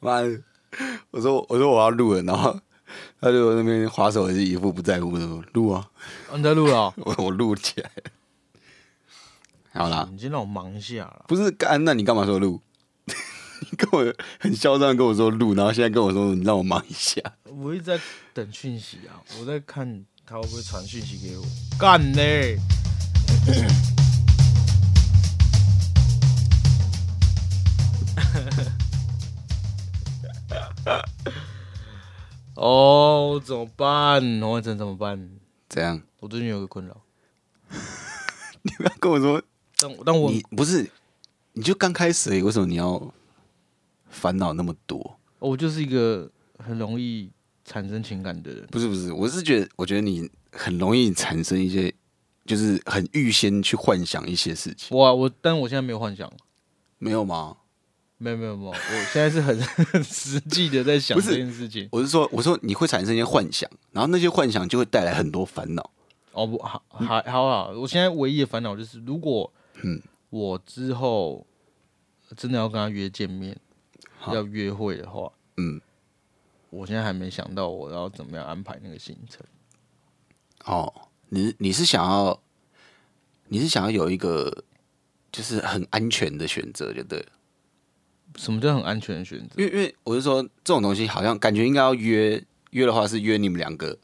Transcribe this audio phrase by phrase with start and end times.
[0.00, 0.40] 妈的，
[1.10, 2.58] 我说我说我要录了，然后
[3.20, 5.88] 他就那边划手机，一副不在乎的说录啊，
[6.30, 8.10] 哦你在录了哦、 我我录起来了。
[9.72, 11.24] 好啦，你先让我忙一下啦。
[11.28, 12.60] 不是干，那你干嘛说录？
[13.70, 17.20] 你跟我很嚣张跟我说录，然后现在跟我说你让我忙一下。
[17.44, 18.00] 我一直在
[18.34, 21.44] 等讯息啊，我在看他会不会传讯息给我。
[21.78, 22.58] 干嘞！
[32.56, 34.20] 哦，怎么办？
[34.40, 35.30] 黄伟成怎么办？
[35.68, 36.00] 怎样？
[36.20, 37.02] 我最近有个困扰，
[38.62, 39.42] 你不要跟我说
[39.78, 40.90] 但我但我你不是，
[41.52, 43.12] 你就刚开始而已，为什么你要
[44.08, 45.18] 烦恼那么多？
[45.38, 47.30] 我就是一个很容易
[47.64, 48.66] 产生情感的人。
[48.70, 51.92] 不是不是，我是觉得，我觉得你很容易产生一些，
[52.46, 56.32] 就是很预先去幻想一些事情，我啊我，但我现在没有幻想，
[56.98, 57.56] 没有吗？
[58.18, 59.60] 没有没有没有，我现在是很
[59.92, 61.88] 很实际的在想不是这件事情。
[61.92, 65.90] 我是说，我说你会产生一些幻想，然后那些幻想就会带来很多烦恼。
[66.32, 67.68] 哦不，好好啊！
[67.68, 69.50] 我现在唯一的烦恼就是，如果
[69.82, 70.00] 嗯
[70.30, 71.46] 我之后
[72.36, 73.58] 真的要跟他约见面，
[74.18, 75.80] 好要约会的话，嗯，
[76.70, 79.42] 我现在还没想到我要怎么样安排那个行程。
[80.64, 80.92] 哦，
[81.28, 82.38] 你你是想要，
[83.48, 84.64] 你是想要有一个
[85.32, 87.26] 就是很安全的选择，就对了。
[88.36, 89.54] 什么叫很安全的选择？
[89.56, 93.96] 因为因为我是说，这种东西好像感觉应该要约约的话，是约你们两个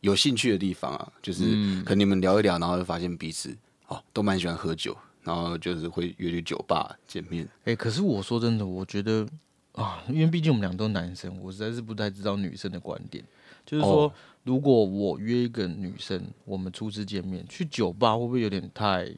[0.00, 7.48] 有兴趣的地方啊，就是嗯可能你们聊一聊，然后就发现彼此哦都蛮喜欢喝酒，然后就是会约去酒吧见面。
[7.64, 9.26] 哎、可是我说真的，我觉得
[9.72, 13.24] 啊，因为毕竟我们俩都男生，我实在是不太知道女生的观点。
[13.64, 19.08] 就是说，哦如果我约一个女生，我们初次见面去酒吧，会不会有点太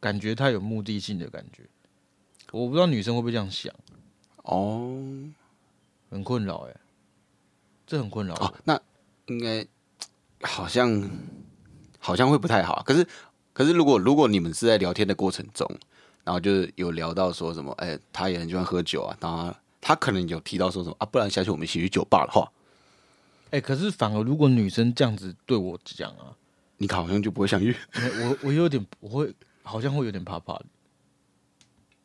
[0.00, 1.62] 感觉太有目的性的感觉？
[2.50, 3.72] 我不知道女生会不会这样想，
[4.44, 4.96] 哦
[6.10, 6.76] 很困扰哎、
[7.86, 8.34] 这很困扰。
[8.36, 8.80] 哦，那
[9.26, 9.66] 应该
[10.42, 11.10] 好像
[11.98, 12.82] 好像会不太好啊。
[12.86, 13.06] 可是
[13.52, 15.68] 可是如果如果你们是在聊天的过程中，
[16.22, 22.50] 然后就是有聊到说什么，哎、他也很喜欢喝酒啊，然后他他可能有提到说什么啊，不然下次我们一起去酒吧的话，
[23.50, 26.36] 哎、可是反而如果女生这样子对我讲啊，
[26.78, 30.66] 你好像就不会想约，我我有点我会好像会有点怕怕的，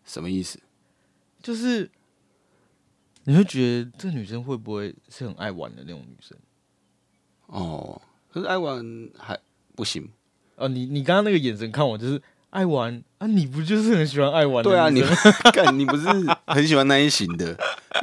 [0.06, 0.60] 什么意思？
[1.42, 1.90] 就是
[3.30, 6.36] 你会觉得这女生会不会是很爱玩的那种女生？
[7.46, 8.02] 哦，
[8.34, 8.84] 可是爱玩
[9.16, 9.38] 还
[9.76, 10.10] 不行。
[10.56, 12.20] 哦，你你刚刚那个眼神看我，就是
[12.50, 15.02] 爱玩啊，你不就是很喜欢爱玩的对啊，你
[15.54, 16.08] 看你不是
[16.48, 17.56] 很喜欢那一型的，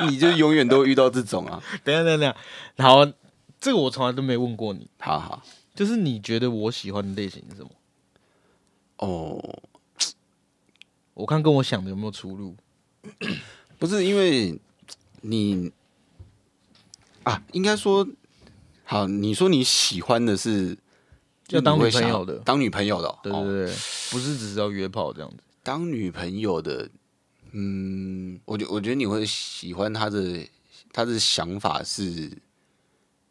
[0.09, 1.61] 你就永远都遇到这种啊。
[1.83, 2.33] 等下等下，等一
[2.79, 3.05] 下好，
[3.61, 5.43] 这个我从来都没问过你，好好
[5.75, 7.71] 就是你觉得我喜欢的类型是什么？
[8.99, 9.59] 哦，
[11.15, 12.55] 我看跟我想的有没有出入？
[13.77, 14.59] 不是因为
[15.29, 15.73] 你
[17.25, 18.07] 啊，应该说
[18.85, 20.79] 好，你说你喜欢的是
[21.49, 23.75] 要当女朋友的当女朋友的对对对，
[24.11, 25.37] 不是只是要约炮这样子。
[25.65, 26.89] 当女朋友的，
[27.51, 30.47] 嗯，我觉我觉得你会喜欢他的，
[30.93, 32.31] 他的想法是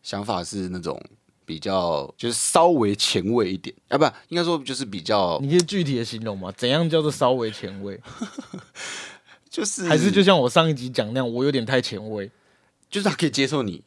[0.03, 1.01] 想法是那种
[1.45, 6.51] 比较就是稍微前卫一点，啊，不，应该说就是比较你可以具体的形容吗？
[6.57, 7.97] 怎样叫做稍微前卫？
[9.55, 12.29] 就是还是就像我上一集讲那样，我有点太前卫？
[12.89, 13.81] 就是他可以接受你，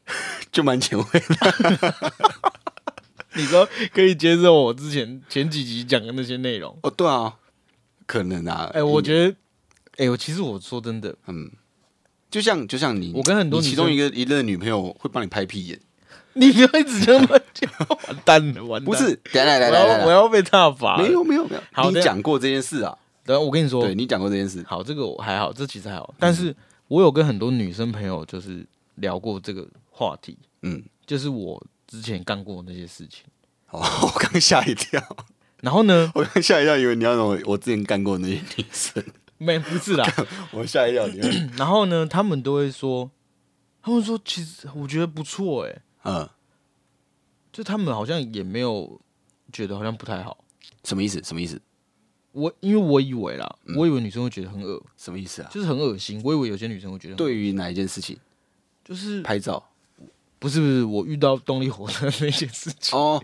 [0.51, 1.95] 就蛮前卫的
[3.35, 6.75] 你说可以接受我之前前几集讲的那些内容？
[6.83, 7.35] 哦，对啊，
[8.07, 9.37] 可能啊，哎、我得觉得，
[9.99, 11.51] 哎、我其实我说真的，嗯，
[12.31, 15.79] 就像就像你，我跟很多其中一个一任女朋友会帮你拍屁眼，
[16.33, 17.71] 你不要一直这样乱讲，
[18.09, 18.99] 完蛋了，完蛋了！
[18.99, 21.03] 不是，来来来要我要被踏伐了。
[21.03, 22.97] 没有没有没有，你讲过这件事啊，
[23.29, 26.15] 等下我跟你说，对你讲过这件事，好，这个我还好，这其实还好。
[26.19, 26.57] 但是
[26.87, 33.27] 我有跟很多女生朋友就是聊过这个话题，嗯，就是我之前干过那些事情。
[33.69, 34.99] 哦， 我刚吓一跳。
[35.61, 39.05] 然后呢，我刚吓一跳，以为你要让我我之前干过那些女生，
[39.37, 40.11] 没不是啦，
[40.53, 41.07] 我吓一跳。
[41.59, 43.11] 然后呢，他们都会说，
[43.83, 46.27] 他们说其实我觉得不错哎、嗯，
[47.53, 48.99] 就他们好像也没有
[49.53, 50.43] 觉得好像不太好。
[50.85, 51.23] 什么意思？
[51.23, 51.61] 什么意思？
[52.33, 55.51] 我因为我以为啦，我以为女生会觉得很恶，什么意思啊？
[55.53, 56.21] 就是很恶心。
[56.23, 58.17] 我以为有些女生会觉得，，对于哪一件事情？
[58.85, 59.63] 就是拍照
[60.39, 62.99] 不是不是我遇到动力火车那件事情。
[62.99, 63.23] 哦，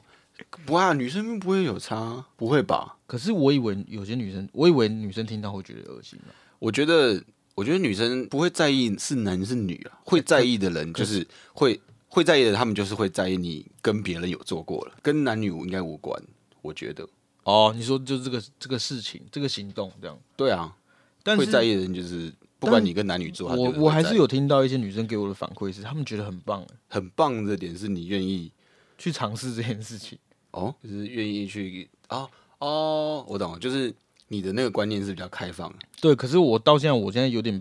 [0.67, 2.97] 不啊，女生不会有差，不会吧？
[3.07, 7.23] 可是我以为有些女生，我以为女生听到会觉得恶心啊我觉得，
[7.55, 16.21] 我觉得女生不会在意是男是女啊，会在意的人就是会会在意的，他们就是会在意你跟别人有做过了，跟男女应该无关。
[16.63, 17.07] 我觉得，
[17.45, 20.77] 哦，你说就这个这个事情，这个行动这样，对啊，
[21.23, 28.51] 但是会在意的人就是不管你跟男女做，他我就是会我还是有听到一些女生给我的反馈是，她们觉得很棒，很棒的点是你愿意
[28.99, 30.19] 去尝试这件事情。
[30.53, 32.31] 哦，就是愿意去哦
[32.61, 33.93] 哦，我懂了，就是
[34.29, 35.79] 你的那个观念是比较开放的。
[36.01, 37.61] 对，可是我到现在，我现在有点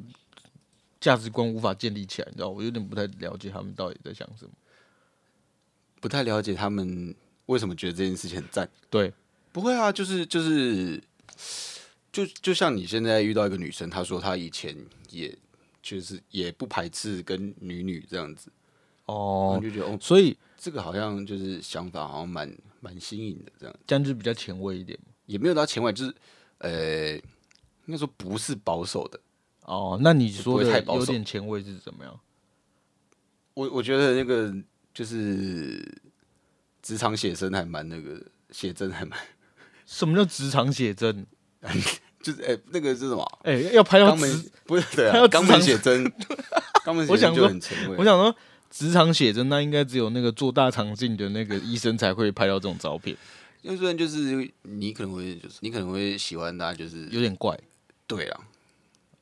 [1.01, 4.51] 价值观无法建立起来，你知道，我有点不太了解他们到底在想什么。
[5.99, 7.15] 不太了解他们
[7.47, 8.69] 为什么觉得这件事情很赞。
[8.91, 9.11] 对，
[9.53, 11.01] 不会啊，就是就是，
[12.11, 14.75] 就就像你现在遇到一个女生，她说她以前
[15.09, 15.33] 也
[15.81, 18.51] 就是也不排斥跟女女这样子，
[19.05, 22.51] 哦，就觉得哦，所以这个好像就是想法好像蛮
[22.81, 24.99] 蛮新颖的，这样这样就比较前卫一点。
[25.25, 26.13] 也没有到前卫，就是
[26.57, 29.17] 呃，应该说不是保守的。
[29.61, 32.19] 哦，那你说的不会太保守有点前卫是怎么样？
[33.53, 34.53] 我我觉得那个
[34.93, 35.81] 就是
[36.81, 39.17] 职场写生还蛮那个写真还蛮，
[39.85, 41.25] 什么叫职场写真？
[42.23, 43.39] 就是哎、那个是什么？
[43.43, 46.05] 哎、要拍到职，不是对啊，肛门写真，
[46.85, 47.97] 肛门写真就我想说很前卫。
[47.97, 48.33] 我想说
[48.69, 53.17] 职场写真，那应该只有那个做大肠镜的那个医生才会拍到这种照片，
[53.61, 57.59] 因为虽然就是你可能会就是你可能会喜欢他，就是有点怪。
[58.07, 58.41] 对啊，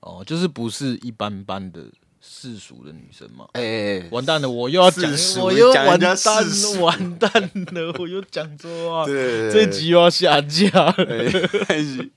[0.02, 1.86] 哦，就是不是一般般的
[2.22, 3.48] 世俗的女生嘛？
[3.54, 9.06] 哎哎哎，完蛋了，我又要讲我又讲人家完蛋了，完蛋了，我又讲错啊！
[9.10, 10.94] 对对这集又要下架了。
[10.94, 12.12] 对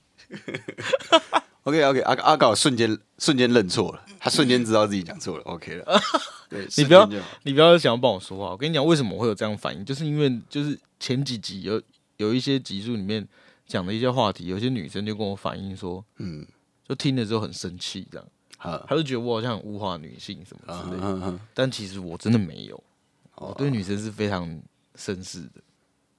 [1.63, 5.99] OK OK，阿阿搞瞬间瞬间认错了，他瞬间知道自己讲错了，OK 了。
[6.47, 7.09] 对，你不要
[7.41, 11.81] 你不要想要帮我说话，我跟你讲，为什么我会有这样反应，就是因为就是前几集有
[12.17, 13.27] 有一些集数里面
[13.65, 16.45] 讲的一些话题，有些女生就跟我反映说，嗯，
[16.87, 22.81] 就听了之后很生气，这样，好，她就觉得我好像很物化女性什么嗯之类的，但其实我真的没有，
[23.35, 24.47] 我哦对女生是非常
[24.97, 25.61] 绅士的。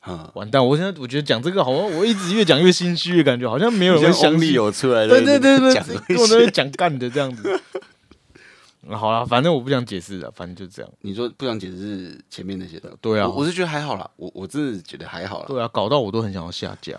[0.09, 4.41] 嗯，完蛋，我现在我觉得讲这个好像我一直越讲越心虚的感觉，好像没有人会相信。
[4.41, 7.43] 力有出来的，对对对对，讲跟我在那讲干的这样子。
[7.49, 7.61] 嗯
[8.97, 10.89] 好了，反正我不想解释了，反正就这样。
[11.01, 15.47] 你说不想解释前面那些的，对啊我我是觉得还好啦，我我真的觉得还好啦。
[15.49, 16.97] 对啊，搞到我都很想要下架。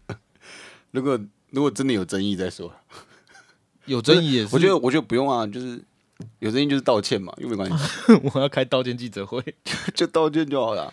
[0.92, 2.70] 如果如果真的有争议再说，
[3.86, 5.82] 有争议也是，我觉得我觉得不用啊，就是
[6.38, 7.84] 有争议就是道歉嘛，又没关系，
[8.34, 9.42] 我要开道歉记者会。
[9.94, 10.92] 就道歉就好了，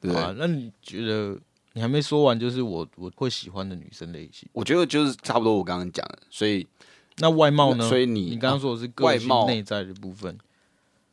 [0.00, 1.38] 对啊，那你觉得
[1.74, 4.48] 你还没说完，就是我我会喜欢的女生类型。
[4.52, 6.66] 我觉得就是差不多我刚刚讲的，所以
[7.18, 7.88] 那外貌呢？
[7.88, 10.36] 所以你你刚刚说的是外貌内在的部分。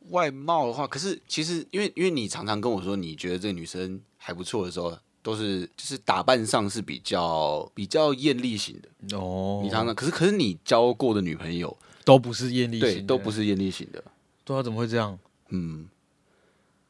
[0.08, 9.16] 外貌的话，可是其实因为因为你常常跟我说你觉得这个女生还不错的时候，都是就是打扮上是比较比较艳丽型的。
[9.16, 14.02] 哦，你常常可是可是你交过的女朋友，都不是艳丽型对，都不是艳丽型的，
[14.44, 15.18] 对啊，怎么会这样？
[15.48, 15.88] 嗯，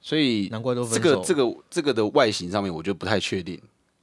[0.00, 1.00] 所以难怪都这。
[1.00, 3.60] 个这个这个的外形上面，我就不太确定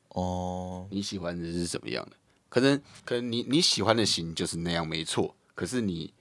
[0.10, 2.12] 哦，你喜欢的是什么样的。
[2.50, 6.14] 可能可能你你喜欢的型就是那样没错，可是你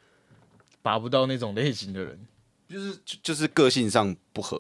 [0.83, 2.19] 拔不到那种类型的人。
[2.69, 4.57] 就是就就是个性上不合，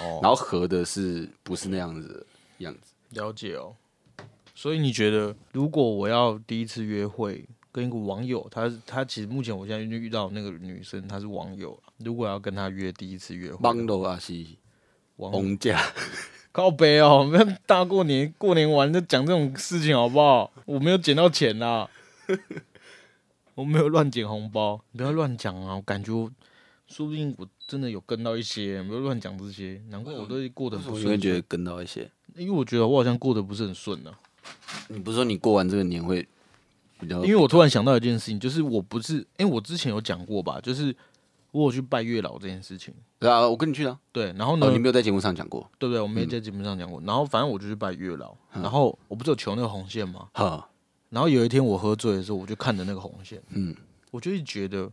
[0.00, 2.26] 哦，然后合的是不是那样子的
[2.64, 2.94] 样子？
[3.10, 3.74] 了解哦。
[4.54, 14.34] 所以你觉得，如果我要第一次约会跟一个网友，他他其实目前我现在就遇到那个女生，她是网友，如果要跟她约第一次约会，帮楼啊是
[15.16, 15.80] 网翁家，
[16.50, 20.50] 靠北哦，我们大过年过年玩就讲这种事情好不好？
[20.64, 21.88] 我没有捡到钱啦，
[23.54, 25.76] 我没有乱捡红包，你不要乱讲啊！
[25.76, 26.28] 我感觉我
[26.88, 32.10] 说不定我真的有跟到一些，不要乱讲这些，难怪我都过得很不顺我会觉得跟到一些。
[32.38, 34.12] 因为我觉得我好像过得不是很顺呢、
[34.88, 36.26] 你不是说你过完这个年会
[36.98, 37.16] 比较？
[37.24, 40.94] 因为我突然想到一件事情，就是我不是，因为我之前有讲过吧，就是
[41.50, 42.94] 我有去拜月老这件事情。
[43.18, 43.98] 对啊，我跟你去啊。
[44.12, 45.68] 对，然后呢，哦，你没有在节目上讲过。
[45.78, 46.00] 对不对？
[46.00, 47.00] 我没在节目上讲过。
[47.04, 50.28] 然后反正我就去拜月老，然后我不是有求那个红线吗？
[50.34, 50.68] 哈，
[51.10, 53.74] 然后有一天我喝醉的时候，我就看着那个红线，嗯，
[54.10, 54.90] 我就一觉得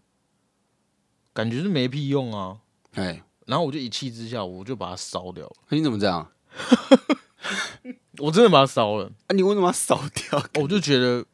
[1.34, 2.58] 感觉是没屁用啊。
[2.94, 5.54] 哎，然后我就一气之下，我就把它烧掉了。
[5.70, 6.28] 你怎么这样？
[8.20, 10.44] 我真的把它烧了，啊，你为什么要烧掉？
[10.62, 11.26] 我就觉得，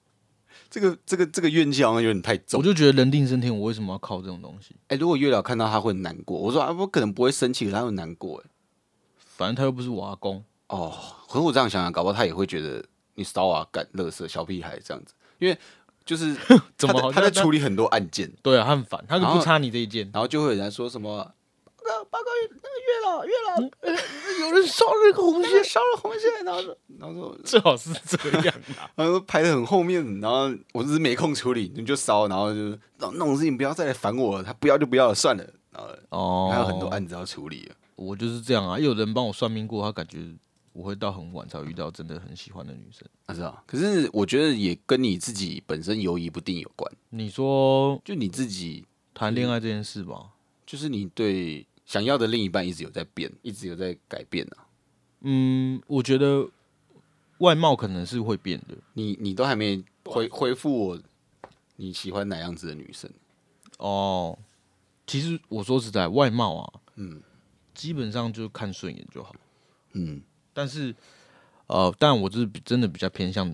[0.70, 2.63] 这个这个这个怨气好像有点太重我。
[2.65, 4.75] 就觉得人定胜天，我为什么要靠这种东西？
[4.88, 8.39] 哎、如果月老看到他会难过，我说啊，我可能不会生气，可是他会难过。
[8.39, 8.50] 哎，
[9.38, 12.84] 反正他又不是我阿公，哦，可是我这样想想，搞不好他也会觉得
[13.15, 15.58] 你骚啊、干、乐色、小屁孩这样子，因为
[16.03, 16.36] 就是
[16.77, 20.10] 怎么他在他在处理很多案件，对啊，他很烦，他就不差你这一件。
[20.13, 21.32] 然后就会有人说什么
[22.12, 23.96] 报告报告那个月老月老呃
[24.41, 28.91] 有人烧了一个红线烧了红线，然后说然后说最好是这样啊。
[28.96, 37.75] 然后排的很后面，然后我只是没空处理，你就烧，然后就那那种事情不要再来烦我了，他不要就不要了，算了，然后哦，还有很多案子要处理了。
[37.96, 38.77] 我就是这样啊。
[38.77, 40.20] 也有人帮我算命过，他感觉
[40.74, 43.08] 我会到很晚才遇到真的很喜欢的女生。
[43.27, 50.32] 啊是啊，可是我觉得也跟你自己本身犹疑不定有关，你说就你自己谈恋爱这件事吧，
[50.65, 54.63] 就是你对想要的另一半一直有在变，一直有在改变啊。
[55.24, 56.50] 嗯，我觉得
[57.39, 58.77] 外貌可能是会变的。
[58.93, 61.01] 你你都还没回回复我，
[61.75, 63.12] 你喜欢哪样子的女生？
[63.77, 64.39] 哦，
[65.05, 67.21] 其实我说实在，外貌啊，嗯
[67.74, 69.36] 基本上就看顺眼就好。
[69.91, 70.21] 嗯，
[70.53, 70.95] 但是，
[71.67, 73.53] 呃，但我就是真的比较偏向，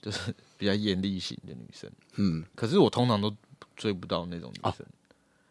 [0.00, 1.90] 就是 比较艳丽型的女生。
[2.14, 3.34] 嗯，可是我通常都
[3.74, 4.86] 追不到那种女生，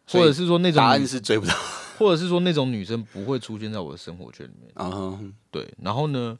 [0.08, 1.54] 或者是说那种答案是追不到
[1.98, 4.70] 或者是说那种女生不会出现在我的生活圈里面。
[4.74, 5.34] 啊哼。
[5.50, 6.38] 对，然后呢，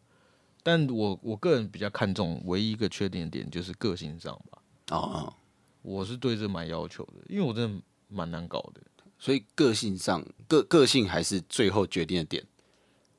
[0.63, 5.35] 但我我个人比较看重唯一一个缺点点就是个性上吧，哦哦，
[5.83, 8.81] 我是对这蛮要求的，因为我真的蛮难搞的。
[9.19, 12.45] 所以个性上个个性还是最后决定的点。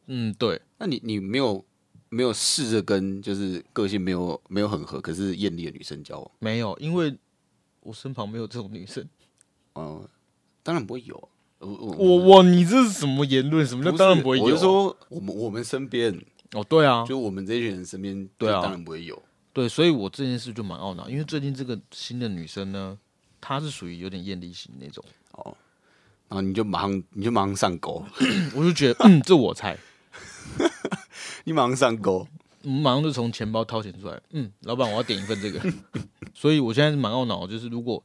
[0.05, 1.65] 嗯，对，那你你没有
[2.09, 6.31] 没有试着跟就是个性没有没有很合，可是艳丽的女生交往？
[6.39, 7.17] 没有，因为
[7.79, 9.09] 我身旁没有这种女生。
[9.73, 10.07] 嗯、
[10.61, 11.15] 当然不会有。
[11.15, 11.29] 我
[11.59, 13.65] 我我我你这是什么言论？
[13.65, 14.39] 什么叫当然不会？
[14.39, 16.13] 我是说我们我们身边，
[16.53, 19.21] 哦，对啊，就我们这一群人身边，对啊当然不会有。
[19.53, 22.97] 对，所以我这件事就蛮懊恼，因为最近这个新的女生呢，
[23.41, 25.57] 她是属于有点艳丽型那种哦，
[26.29, 28.05] 然后你就马上你就马上上钩，
[28.55, 29.75] 我就觉得，嗯，这我猜，
[31.45, 32.27] 你马上上钩。
[32.63, 35.61] 我们马上就从钱包掏钱出来，嗯，老板，我要点一份这个。
[36.35, 38.03] 所以我现在是蛮懊恼，就是如果，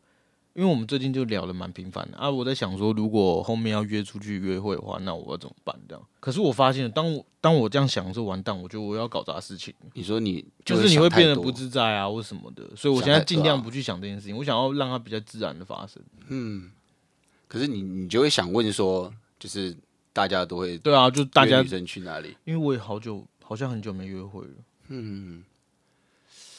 [0.54, 5.74] 因为我们最近就聊的蛮频繁的啊，我在想说，如果后面要约出去约会的话，那我要怎么办？
[5.88, 12.64] 这样，可是我发现，当我当我这样想的时候，完蛋，我觉得我要搞砸事情，你说你就是你会变得不自在啊，或什么的。
[12.76, 16.02] 所以我现在尽量不去想这件事情，我想要让它比较自然的发生。
[16.28, 16.70] 嗯
[17.48, 19.76] 可是你你就会想问说，就是
[20.12, 22.36] 大家都会对啊，就大家约女，生去哪里？
[22.44, 24.54] 因为我也好久，好像很久没约会了。
[24.88, 25.42] 嗯，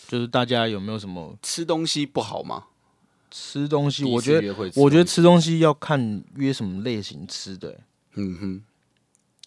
[0.08, 2.66] 就是大家有没有什么吃东西不好吗？
[3.36, 4.04] 吃东西？
[4.06, 7.80] 我觉得，我觉得吃东西要看约什么类型吃的、欸
[8.14, 8.64] 嗯哼，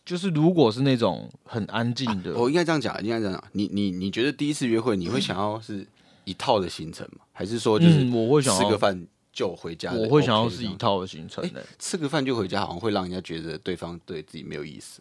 [0.04, 3.44] 就是如果是那种很安静的，我应该这样讲，应该这样讲。
[3.52, 5.86] 你你你觉得第一次约会，你会想要是
[6.24, 7.20] 一套的行程吗？
[7.32, 10.00] 还是说就是嗯，我会想要，吃个饭就回家的？
[10.00, 15.00] 我会想要是一套的行程的、吃个饭就回家，好像会让人家觉得对方对自己没有意思。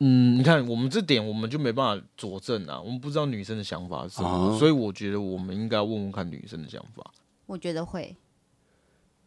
[0.00, 7.08] 嗯，你看我们这点我们就没办法佐证啊，我们不知道女生的想法是什么，哦所以我觉得我们应该问问看女生的想法。
[7.50, 8.16] 我觉得会，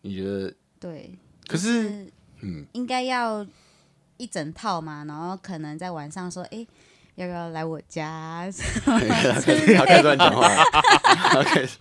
[0.02, 0.54] 你觉得？
[0.80, 1.20] 对。
[1.46, 3.46] 可就是嗯，应该要
[4.16, 6.66] 一整套嘛，然后可能在晚上说，哎、
[7.16, 8.50] 要不要来我家？
[8.86, 10.64] 他开始他开始乱讲话了，
[11.34, 11.78] 他开始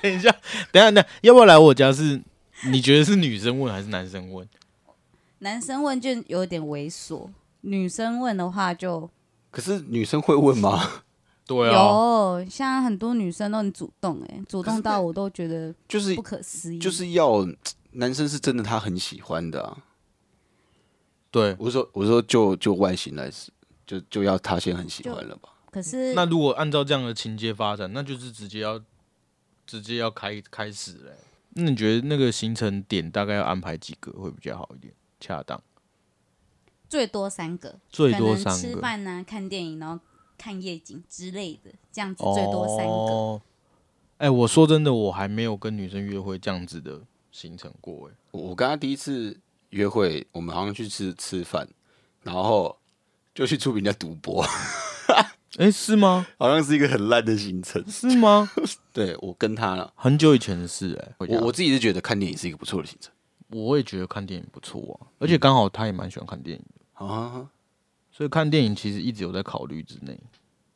[0.00, 0.30] 等一下，
[0.70, 2.22] 等一下，那要不要来我家是？
[2.70, 4.48] 你觉得是女生问还是男生问？
[5.40, 7.28] 男生问就有点猥琐，
[7.62, 9.10] 女生问的话就
[9.50, 11.02] 可是女生会问吗？
[11.48, 16.78] 对啊，有，像很多女生都很主动、哎，主动到我都觉得就是不可思议。
[16.78, 17.44] 就是要
[17.92, 19.78] 男生是真的他很喜欢的啊。
[21.30, 21.56] 对。
[21.58, 23.50] 我是说我是说就就外形来说，
[23.86, 25.48] 就就要他先很喜欢了吧？
[25.70, 28.78] 可是那如果按照这样的情节发展，那就是直接要
[29.66, 31.12] 直接要开开始嘞、
[31.54, 35.58] 那你觉得那个行程点大概要安排几个会比较好一点，恰当？
[36.88, 40.02] 最多三个，最多三个，吃饭啊、看电影，然后
[40.38, 42.92] 看夜景之类的，这样子最多三个。
[42.92, 43.42] 哦。
[44.18, 49.38] 哎、我说真的，我还没有跟女生约会这样子的行程过、哎，我我跟他第一次
[49.70, 51.68] 约会，我们好像去吃吃饭，
[52.22, 52.76] 然后
[53.34, 54.44] 就去出名家赌博，
[55.58, 56.26] 哎、是吗？
[56.36, 57.84] 好像是一个很烂的行程。
[57.88, 58.50] 是吗？
[58.92, 63.12] 对我跟他了，很久以前的事、哎，我我自己是觉得看电影是一个不错的行程
[63.50, 67.48] 我也觉得看电影不错啊，而且刚好他也蛮喜欢看电影的，啊。
[68.18, 70.18] 所以看电影其实一直有在考虑之内。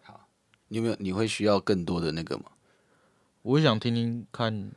[0.05, 0.29] 好
[0.69, 2.45] 你有没有你会需要更多的那个吗？
[3.43, 4.71] 我也想听听看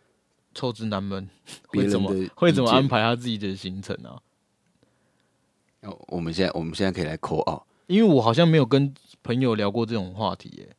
[0.56, 1.30] 臭直男们
[1.70, 4.18] 会怎么会怎么安排他自己的行程啊？
[5.82, 7.62] 哦我们现在我们现在可以来扣啊。
[7.86, 8.92] 因为我好像没有跟
[9.22, 10.76] 朋友聊过这种话题耶，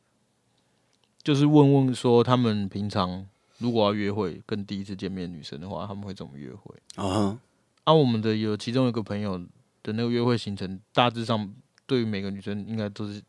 [1.23, 3.25] 就是问问说他们平常
[3.59, 6.75] 如果要约会跟第一次见面的女生的话，他们会怎么约会？
[6.95, 7.39] 啊，
[7.85, 9.37] 啊，我们的有其中一个朋友
[9.81, 11.49] 的那个约会行程，大致上
[11.87, 13.19] 对于每个女生应该都是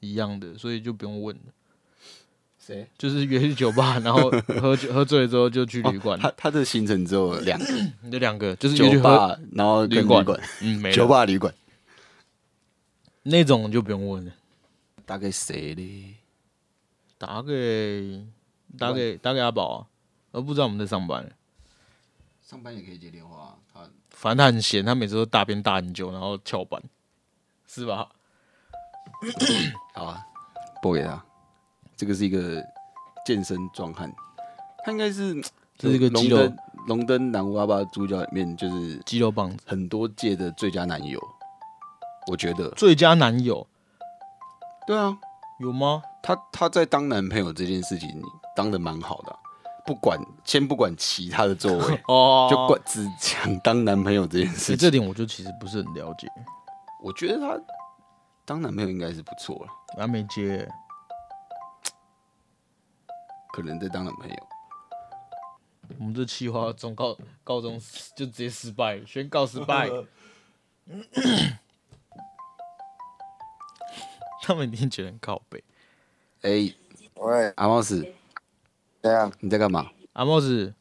[0.00, 1.42] 一样的，所以就不用问了。
[2.58, 2.88] 谁？
[2.96, 7.66] 就是约去酒吧，然后喝酒喝醉了之后就去旅馆，他他的行程只有两个，
[8.00, 11.52] 你这两个就是约去喝，酒吧，然后旅馆旅，嗯，没了酒吧旅馆，
[13.24, 14.32] 那种就不用问了。
[15.04, 16.14] 打给谁嘞？
[17.18, 18.24] 打给
[18.78, 19.86] 打给打给阿宝啊，
[20.32, 21.30] 而不知道我们在上班。
[22.40, 26.82] 上班也可以接电话啊，他反正他很闲，他每次都大便大很久，然后翘班，
[27.74, 28.08] 是吧？
[29.94, 30.24] 好啊，
[30.80, 31.20] 拨给他。
[31.96, 32.62] 这个是一个
[33.26, 34.12] 健身壮汉，
[34.84, 35.34] 他应该是
[35.76, 41.20] 这是一个肌肉龙灯龙灯南无阿爸主角里面就是肌肉棒子，很多届的最佳男友，
[42.30, 42.68] 我觉得。
[42.70, 43.66] 最佳男友
[44.86, 45.16] 对啊，
[45.58, 46.02] 有吗？
[46.22, 48.22] 他他在当男朋友这件事情
[48.54, 49.38] 当的蛮好的啊、
[49.86, 54.74] 不管先不管其他的作为， 哦就管只讲当男朋友这件事情。
[54.74, 56.28] 欸这点我就其实不是很了解，
[57.04, 57.60] 我觉得他
[58.46, 60.66] 当男朋友应该是不错了，还没接，
[63.52, 64.36] 可能在当男朋友。
[65.98, 67.78] 我们这企划中高高中
[68.16, 69.90] 就直接失败，宣告失败。
[74.42, 75.62] 他们一定觉得很靠背。
[76.40, 76.74] 哎、
[77.16, 78.14] 喂，阿茂斯，
[79.02, 79.30] 怎样？
[79.40, 79.90] 你在干嘛？
[80.14, 80.74] 阿帽子，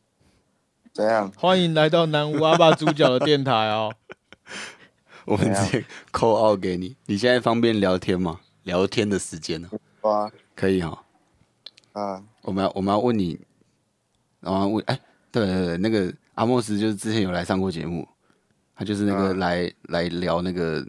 [0.93, 1.29] 怎样？
[1.33, 3.93] 欢迎来到南无阿爸主角的电台哦。
[5.25, 6.95] 我们直接扣二给你。
[7.05, 8.39] 你现在方便聊天吗？
[8.63, 9.69] 聊天的时间呢？
[10.01, 11.03] 哇可以哈。
[11.93, 13.39] 啊，我们要我们要问你，
[14.39, 14.99] 然后问哎、
[15.31, 18.07] 对对对，那个阿莫斯就是之前有来上过节目，
[18.75, 20.85] 他就是那个嗯来、来聊那个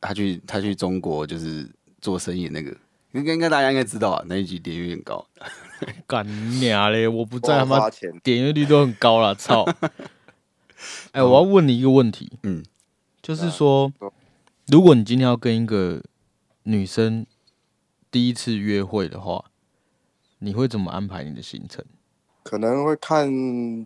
[0.00, 2.76] 他去他去中国就是做生意那个，
[3.12, 5.24] 应该应该大家应该知道啊，那一集点阅很高。
[6.06, 6.24] 干
[6.60, 7.08] 娘嘞！
[7.08, 7.90] 我不在，他妈
[8.22, 9.64] 点阅率都很高了，操！
[11.12, 12.64] 哎、我要问你一个问题，嗯，
[13.22, 14.12] 就是说说，
[14.66, 16.02] 如果你今天要跟一个
[16.64, 17.24] 女生
[18.10, 19.44] 第一次约会的话，
[20.40, 21.84] 你会怎么安排你的行程？
[22.42, 23.30] 可能会看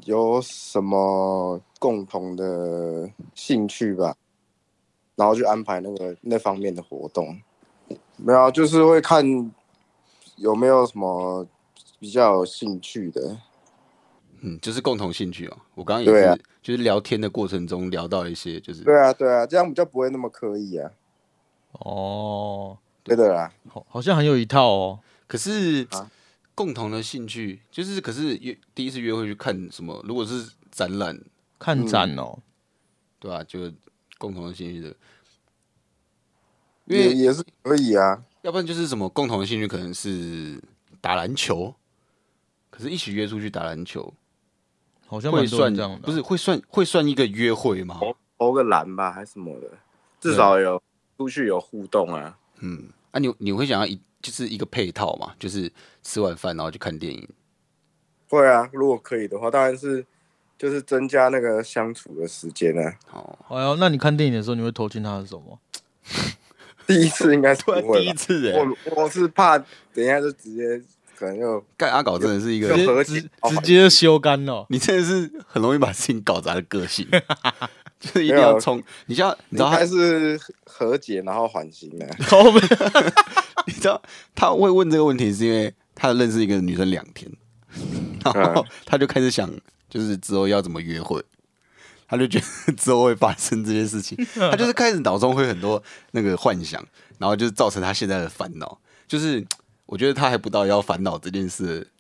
[0.07, 4.17] 有什么共同的兴趣吧，
[5.15, 7.39] 然后去安排那个那方面的活动。
[8.17, 9.23] 没有啊，就是会看
[10.37, 11.47] 有没有什么
[11.99, 13.37] 比较有兴趣的。
[14.41, 15.59] 嗯，就是共同兴趣哦。
[15.75, 20.91] 我刚刚也是，就是聊天的过程中聊到一些，就是对啊，对啊，这样比较不会那么刻意啊。
[21.75, 23.15] 哦，对。
[23.15, 24.99] 的啦，好，好像很有一套哦。
[25.29, 26.11] 可是、啊？
[26.57, 30.05] 共同的兴趣，就是可是约第一次约会去看什么？
[30.09, 31.17] 如果是展览，
[31.57, 32.37] 看展哦，
[33.21, 33.73] 对吧、就
[34.19, 34.89] 共同的兴趣的，
[36.87, 38.25] 因为也也是可以啊。
[38.43, 40.61] 要不然就是什么共同的兴趣，可能是
[41.01, 41.73] 打篮球，
[42.71, 44.03] 可是一起约出去打篮球。
[44.03, 44.13] 会
[45.07, 46.01] 好像会算这样的啊。
[46.05, 48.01] 不是会算会算一个约会吗？
[48.39, 49.69] 投个篮吧，还是什么的，
[50.21, 50.83] 至少有
[51.17, 52.37] 出去有互动啊。
[52.61, 55.71] 嗯，啊你你会想要一就是一个配套嘛，就是
[56.03, 57.29] 吃完饭然后去看电影，
[58.29, 60.05] 会啊，如果可以的话，当然是
[60.59, 62.95] 就是增加那个相处的时间啊。
[63.13, 65.59] 哦，哎呦，那你看电影的时候，你会偷亲他的手吗？
[66.87, 68.13] 第一次应该是不会吧？
[68.17, 70.81] 次哎，我我是怕等一下就直接
[71.17, 72.69] 可能又干阿搞真的是一个
[73.03, 74.67] 直解直接就修干了。
[74.69, 77.09] 你真的是很容易把事情搞砸的个性，
[77.99, 78.83] 就是一定要冲。
[79.07, 82.07] 你像你知道他，是和解然后缓刑的、
[83.67, 84.01] 你知道
[84.35, 87.31] 他会问这个问题，是因为他认识一个女生两天，
[88.35, 89.51] 然后他就开始想，
[89.89, 91.25] 就是之后要怎么约会。
[92.09, 96.81] 他就觉得之后会发生这件事情，他就是开始脑中会很多那个幻想，
[97.19, 98.79] 然后就是造成他现在的烦恼。
[99.09, 99.45] 就是
[99.87, 101.91] 我觉得他还不到要烦恼这件事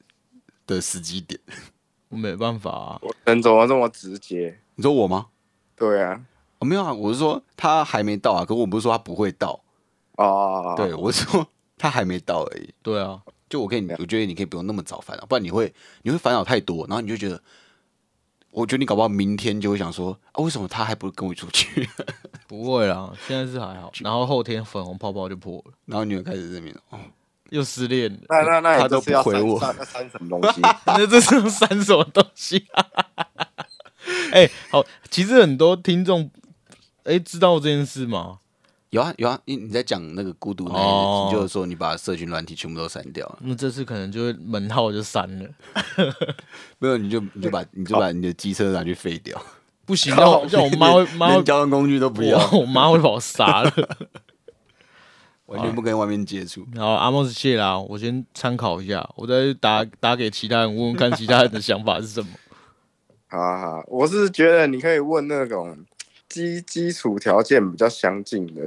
[0.66, 1.40] 的时机点。
[2.09, 2.99] 我没办法啊。
[3.03, 4.61] 我能怎么这么直接？
[4.77, 5.27] 你说我吗？
[5.75, 6.25] 对啊，
[6.59, 9.61] 哦，没有啊，我是说他还没到啊，可我不是说他不会到，
[10.16, 11.46] 哦，对我是说
[11.77, 12.72] 他还没到而已。
[12.83, 15.72] 对啊，就我可以，我觉得你可以不用那么早烦恼，不然你会
[16.03, 17.42] 你会烦恼太多，然后你就觉得，
[18.51, 21.88] 我觉得你搞不好明天就会想说啊，为什么他还不跟我出去？
[22.49, 23.92] 不会啦，现在是还好。
[24.01, 26.99] 然后后天粉红泡泡就破了，然后你就开始这边哦，
[27.50, 28.18] 又失恋了。
[28.28, 30.61] 那那那他都不回我删什么东西？
[30.87, 32.85] 那这是删什么东西啊？
[34.32, 36.30] 哎、好，其实很多听众
[37.04, 38.38] 哎、知道这件事吗？
[38.90, 45.48] 有啊有啊，你你在讲那个孤独那一哦集，你就是说你把社群软体全部都删掉了，那这次可能就会门号就删了。
[46.78, 49.40] 没有你就你就把你就把你的机车拿去废掉，
[49.85, 53.72] 不行，让我让我妈会妈交通工具都不要，我我妈会把我杀了。
[55.46, 56.66] 完全不跟外面接触。
[56.76, 62.28] 好，阿莫斯谢啦，我先参考一下，我再打打给其他人问问看其他人的想法是什么。
[63.28, 65.76] 好啊好啊，我是觉得你可以问那种
[66.28, 68.62] 基基础条件比较相近的，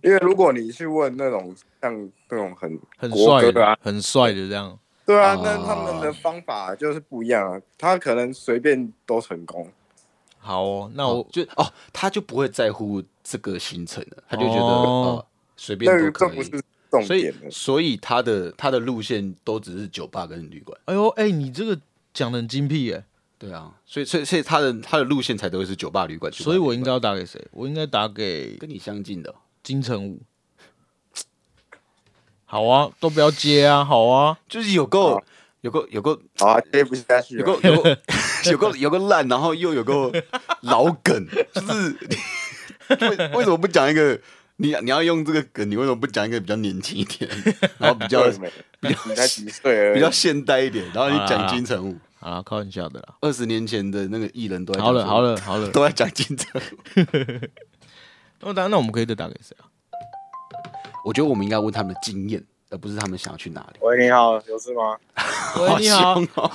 [0.00, 4.78] 因为如果你去问那种像那种很很帅的很帅的这样。
[5.04, 9.68] 对啊，哦那他们的方法就是不一样啊，他可能随便都成功。
[10.38, 15.26] 好哦，那我哦，就哦，他就不会在乎这个行程了，他就觉得
[15.62, 16.50] 随便都可以。
[17.06, 21.80] 所以，所以他的他的路线都只是酒吧跟旅馆，哎呦哎、你这个
[22.12, 23.02] 讲的很精辟耶，
[23.38, 27.40] 对啊，所以所以所以他的他的路线才都会是酒吧旅馆，所以我应该要打给谁？
[27.52, 30.20] 我应该打给跟你相近的，金城武。
[32.44, 35.24] 好啊，都不要接啊，好啊，就是有够好
[35.62, 37.36] 有够有够啊，接不下去。
[37.38, 37.90] 有够有够
[38.50, 40.12] 有够有个烂，然后又有个
[40.60, 41.96] 老梗，就是
[43.00, 44.20] 为为什么不讲一个？
[44.62, 47.28] 你你要用这个梗，你为什么不讲一个比较年轻一点，
[47.78, 48.22] 然后比较
[48.78, 53.14] 比较你才几岁， 比较现代一点，然后你讲金城武，好啦，开玩笑的啦。
[53.20, 56.78] 二十年前的那个艺人都在好了好，了好了，都在讲金城武。
[58.38, 59.66] 那当然，那我们可以再打给谁啊？
[61.04, 63.80] 我觉得我们应该问他们的经验，而不是他们想要去哪里。
[63.80, 64.96] 喂，你好，有事吗？
[65.58, 66.50] 喂，你好，哦，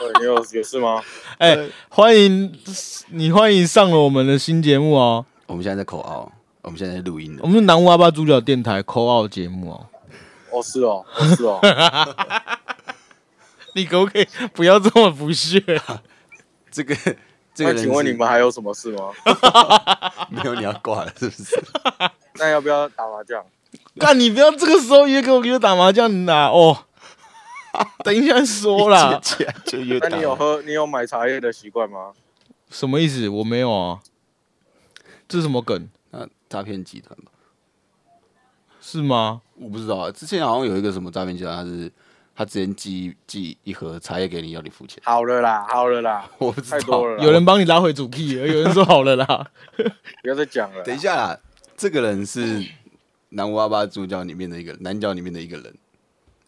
[0.00, 1.02] 喂，你有有事吗？
[1.38, 2.56] 哎、欢迎
[3.08, 5.26] 你，欢迎上了我们的新节目哦。
[5.46, 7.42] 我们现在在口号，我们现在在录音的。
[7.42, 9.86] 我们是南无阿巴主角电台扣奥节目哦。
[10.50, 11.60] 哦，是哦，哦是哦，
[13.74, 15.60] 你可不可以不要这么不屑？
[16.70, 16.96] 这个
[17.54, 19.10] 这个请问你们还有什么事吗？
[20.30, 21.62] 没有你要挂了是不是？
[22.34, 23.44] 那要不要打麻将？
[23.98, 26.84] 干，你不要这个时候约给我约打麻将啦哦。
[28.04, 29.20] 等一下说啦。
[30.00, 32.12] 那你有喝你有买茶叶的习惯吗？
[32.70, 33.28] 什么意思？
[33.28, 34.00] 我没有啊。
[35.26, 35.88] 这是什么梗？
[36.12, 37.32] 那诈骗集团吧？
[38.80, 39.42] 是吗？
[39.56, 41.90] 我不知道啊，之前好像有一个什么诈骗集团，他是
[42.34, 45.00] 他之前寄寄一盒茶叶给你，要你付钱。
[45.04, 49.50] 好了啦，好了啦， 我不知道太多了啦，有人帮你拉回主 key 了，有人说好了啦。
[50.22, 50.82] 不要再讲了啦。
[50.84, 51.38] 等一下啦，
[51.76, 52.64] 这个人是
[53.30, 55.66] 南无阿巴主角里面的一个男角里面的一个人。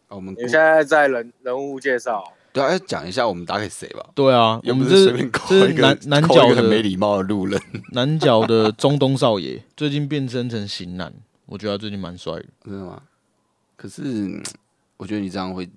[0.09, 2.24] 啊，我们你现在在人人物介绍，
[2.55, 4.07] 对啊，要讲一下我们打给谁吧。
[4.14, 11.12] 对啊，我们这是随便扣一是南南角一个很没的礼貌的路人，南角的中东少爷，最近变身成型男，
[11.47, 12.45] 我觉得他最近蛮帅的。
[12.64, 13.03] 真的吗？
[13.77, 14.43] 可是嗯
[14.97, 15.69] 我觉得你这样会，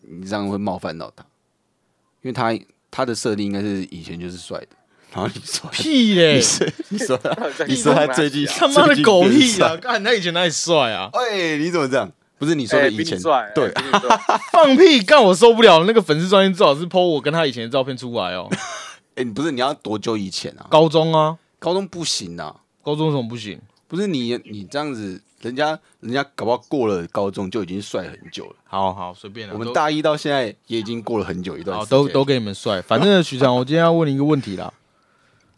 [0.00, 1.24] 你这样会冒犯到他，
[2.22, 2.52] 因为他
[2.90, 4.68] 他的设定应该是以前就是帅的，
[5.12, 6.42] 然后你说屁嘞你！
[6.42, 9.68] 说你说他 你说他最近他妈的狗屁啊！
[9.68, 9.76] 啊！
[9.76, 11.08] 干他以前哪里帅啊？
[11.12, 12.10] 哎，你怎么这样？
[12.38, 13.18] 不是你说哎的以前
[13.54, 13.72] 对
[14.52, 15.02] 放屁！
[15.02, 15.84] 干我受不了！
[15.84, 18.48] 那个粉丝专业最好是 PO 我跟他以前的照片出来哦。
[19.16, 20.66] 哎，你不是你要多久以前啊？
[20.70, 23.58] 高中啊，高中不行啊，高中为什么不行？
[23.88, 28.56] 不是你你这样子，人家人家搞不好过了高中就已经帅很久了。
[28.64, 32.82] 好好随便了我们大一到现在也已经过了很久一段好时间，都都给你们帅。
[32.82, 34.70] 反正许长，我今天要问你一个问题啦，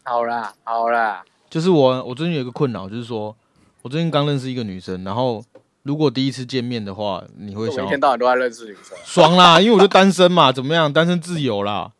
[0.03, 3.35] 好啦，好啦，就是我我最近有一个困扰，就是说
[3.81, 5.43] 我最近刚认识一个女生，然后
[5.89, 10.93] 如果第一次见面的话，你会想一天到晚都在认识女生，爽啦，因为我就单身嘛， 怎么样？
[10.93, 11.91] 单身自由啦。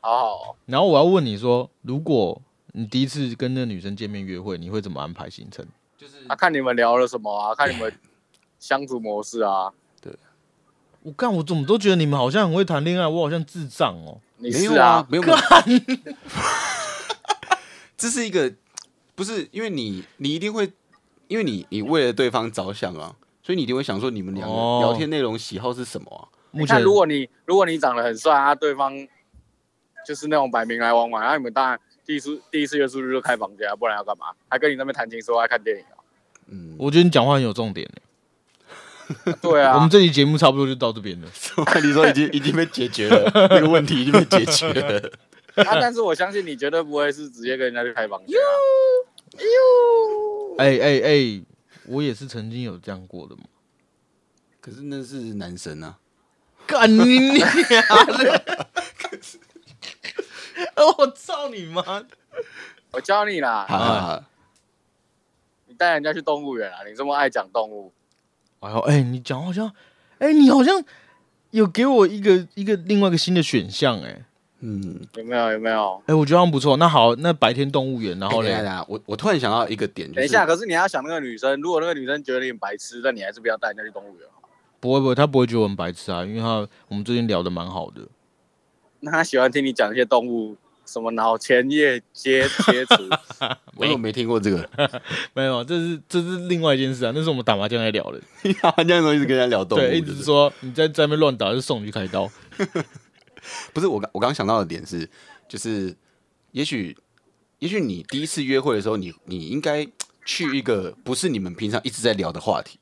[0.00, 0.56] 好好哦。
[0.66, 5.64] 然后我要问你说，如果你第一次跟那女生见面约会，你会怎么安排行程？
[6.26, 7.54] 啊，看你们聊了什么啊？
[7.54, 7.92] 看你们
[8.58, 9.70] 相处模式啊。
[10.02, 10.12] 对
[11.04, 14.18] 我干，我怎么都觉得你们好像很会谈恋爱，我好像智障哦。
[14.38, 15.22] 你是啊，没有。
[15.22, 15.36] 没有
[17.96, 18.52] 这是一个
[19.14, 20.72] 不是因为你你一定会，
[21.28, 23.14] 因为你你为了对方着想啊，
[23.46, 26.26] 所以你一定会想说你们两个哦聊天内容喜好是什么啊？
[26.50, 28.92] 目前如果你如果你长得很帅啊，对方
[30.04, 34.26] 就是那种摆明来往嘛，然后你们当然第一次第一次约出去就开房间啊，不然要干嘛？
[34.48, 35.94] 还跟你那边谈情说爱看电影啊？
[36.48, 38.02] 嗯，我觉得你讲话很有重点欸
[39.40, 41.28] 对啊，我们这期节目差不多就到这边了。
[41.80, 44.98] 你说已经已经被解决了，那个问题已经被解决了。
[45.62, 48.50] 啊，但是我相信你绝对不会是直接跟人家去开房间、啊。
[50.58, 51.42] 哎 哎哎，
[51.88, 53.42] 我也是曾经有这样过的嘛。
[54.60, 55.98] 可是那是男神啊，
[56.66, 57.46] 干你娘
[58.18, 58.66] 的！
[60.98, 62.04] 我操你妈！
[62.90, 64.24] 我教你啦，好好好，
[65.66, 67.92] 你带人家去动物园啊，你这么爱讲动物，
[68.60, 69.72] 哎呦哎，你讲好像，
[70.18, 70.82] 哎，你好像
[71.50, 74.24] 有给我一个一个另外一个新的选项哎。
[74.60, 75.52] 嗯，有没有？
[75.52, 76.02] 有没有？
[76.06, 76.76] 哎、我觉得好像不错。
[76.76, 84.48] 那好，那白天动物园，然后嘞，等一下等一下，我我突然想到一个点，就是等一下，可是你要想那个女生，如果那个女生觉得你很白痴，那你还是不要带人家去动物园好了。
[84.80, 88.00] 不会不会，她不会觉得我很白痴啊，因为她我们最近聊的蛮好的。
[89.00, 92.94] 那她喜欢听你讲一些动物，什么脑前叶接切除，
[93.76, 94.68] 我怎么没听过这个？
[95.34, 98.20] 没有，这是这是另外一件事啊，那是我们打麻将在聊的。
[98.62, 102.30] 他这样子一直跟人家聊动物，对，一直是说你在在那边乱打，就送你去开刀。
[103.72, 105.08] 不是我刚我刚想到的点是，
[105.48, 105.96] 就是
[106.52, 106.96] 也许
[107.58, 109.86] 也许你第一次约会的时候，你你应该
[110.24, 112.78] 去一个不是你们平常一直在聊的话题。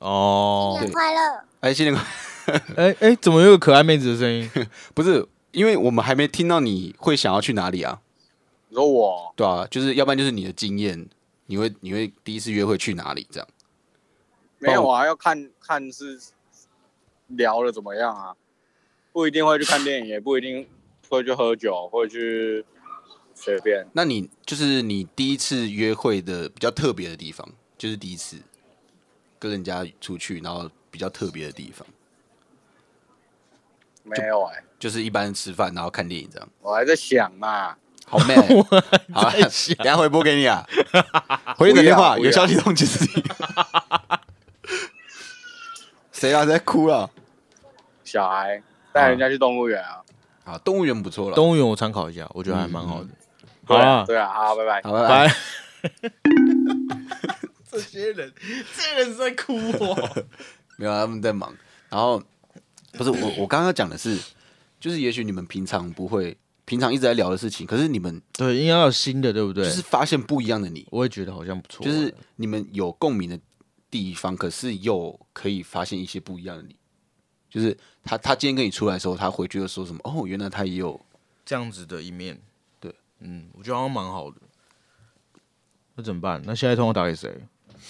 [0.00, 1.44] 哦，新年快乐！
[1.60, 2.04] 哎，新年快
[2.76, 4.48] 哎哎，怎么有个可爱妹子的声音？
[4.94, 8.00] 不是，因为我们还没听到你会想要去哪里啊？
[8.68, 11.08] 你说我对啊，就是要不然就是你的经验，
[11.46, 13.48] 你会你会第一次约会去哪里这样？
[14.58, 15.04] 没有啊？
[15.04, 16.18] 要看看是
[17.28, 18.34] 聊的怎么样啊？
[19.18, 20.64] 不一定会去看电影，也不一定
[21.08, 22.64] 会去喝酒，或者去
[23.34, 23.84] 随便。
[23.92, 27.44] 那你就是你第一次约会的比较特别的地方，
[27.76, 28.36] 就是第一次
[29.40, 31.84] 跟人家出去，然后比较特别的地方？
[34.04, 36.48] 没有哎、就是一般吃饭然后看电影这样。
[36.60, 37.76] 我还在想嘛。
[38.06, 38.36] 好 man，
[39.12, 39.32] 好啊，
[39.78, 40.64] 等下回拨给你啊，
[41.58, 43.24] 回你的电话，有消息通知你。
[46.14, 46.46] 谁啊？
[46.46, 47.10] 在哭了？
[48.04, 48.62] 小孩
[48.98, 50.02] 带人家去动物园啊。
[50.44, 51.34] 啊，动物园不错了。
[51.36, 53.08] 动物园我参考一下，我觉得还蛮好的。
[53.64, 54.80] 好对啊啊，对啊，好，拜拜。
[54.82, 55.34] 好，拜拜。
[57.70, 58.32] 这些人，
[58.74, 60.24] 这些人是在哭哦。
[60.76, 61.54] 没有啊，他们在忙。
[61.90, 62.22] 然后
[62.92, 64.18] 不是我，我刚刚讲的是，
[64.80, 69.64] 就是也许你们平常不会，平常一直在聊的事情，可是你们对，应该要有新的，对不对？
[69.64, 73.38] 就是发现不一样的你，我也觉得好像不错，就是你们有共鸣的
[73.90, 76.74] 地方，可是又可以发现一些不一样的你。
[77.50, 80.00] 就是他，他今天跟你出来的时候，他回去又说什么？
[80.04, 81.00] 哦，原来他也有
[81.44, 82.38] 这样子的一面。
[82.80, 84.36] 对，嗯，我觉得好像蛮好的。
[85.94, 86.42] 那怎么办？
[86.44, 87.34] 那下一通要打给谁？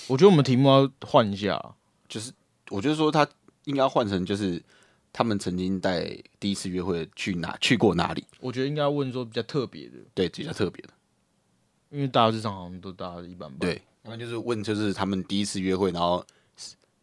[0.06, 1.74] 我觉得我们题目要换一下。
[2.08, 2.32] 就是
[2.70, 3.28] 我就说他
[3.64, 4.62] 应该要换成就是
[5.12, 10.90] 他们曾经带第一次约会去哪去过哪里，我觉得应该问说比较特别的，对，比较特别的，
[11.90, 13.58] 因为大家日常好像都大家一般般。
[13.58, 16.24] 对，要不然就是问就是他们第一次约会，然后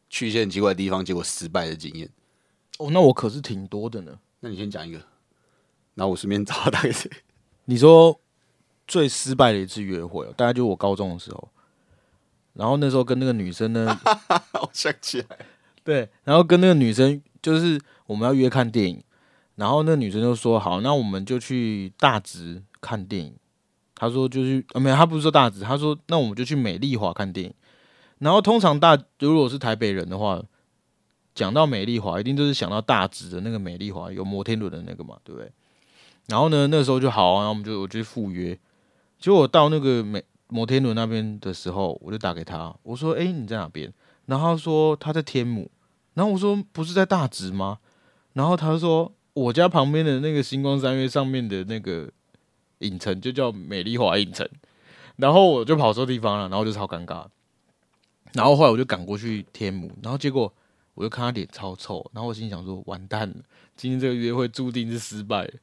[0.09, 2.09] 去一些很奇怪的地方，结果失败的经验。
[2.79, 4.17] 哦，那我可是挺多的呢。
[4.41, 4.97] 那你先讲一个，
[5.95, 7.09] 然后我顺便找他大概谁。
[7.65, 8.19] 你说
[8.87, 11.49] 最失败的一次约会、哦，大概就是我高中的时候，
[12.53, 13.99] 然后那时候跟那个女生呢，
[14.61, 15.37] 我想起来，
[15.83, 19.03] 对，然后跟那个女生就是我们要约看电影，
[19.55, 23.35] 然后那个女生就说好，那我们就去大直看电影。
[23.95, 27.53] 她说就去，啊没有，她不是说大直，她说那我们就去美丽华看电影。
[28.19, 30.43] 然后通常大如果是台北人的话，
[31.35, 35.51] 讲到美丽华，一定就是想到大直的那个美丽华有摩天轮的那个嘛，对不对？
[36.27, 38.57] 然后呢，那时候就好啊，然后我们就我就去赴约。
[39.19, 43.91] 结果我到那个美摩天轮那边的时候，我就打给他，我说：“哎、你在哪边？”
[44.25, 45.69] 然后他说他在天母，
[46.13, 47.79] 然后我说不是在大直吗？
[48.33, 52.09] 然后他说我家旁边的那个星光三月上面的那个
[52.79, 54.47] 影城就叫美丽华影城，
[55.17, 57.25] 然后我就跑错地方了，然后就超尴尬。
[58.33, 60.53] 然后后来我就赶过去天母，然后结果
[60.95, 63.35] 我就看他脸超臭，然后我心想说完蛋了，
[63.75, 65.53] 今天这个约会注定是失败了。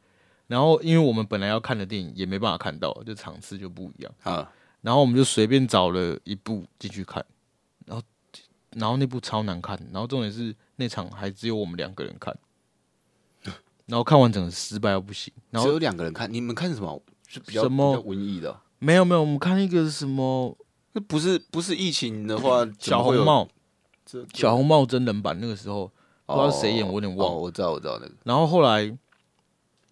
[0.47, 4.15] 然后因为我们本来要看的电影也没办法看到，就场次就不一样。
[4.23, 7.25] 啊，然后我们就随便找了一部进去看，
[7.87, 8.03] 然后
[8.71, 12.37] 然后那部超难看，然后重点是那场还只有我们两个人看，
[13.87, 17.03] 然后看完整个失败到不行，然后只有两个人看，你们看什么？
[17.27, 20.55] 是比较文艺的哦，没有没有，我们看一个什么
[20.93, 23.51] 那不是不是疫情的话，小红帽这
[24.35, 25.87] 小红帽真人版，那个时候
[26.27, 28.97] 不知道谁演，我有点忘我知道我知道那个，然后后来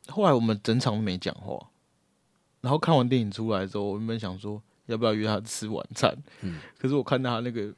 [0.09, 1.59] 后来我们整场都没讲话，
[2.61, 7.73] 然后看完电影出来之后，我原本想说要不要约他吃晚餐，嗯可是我看到他那个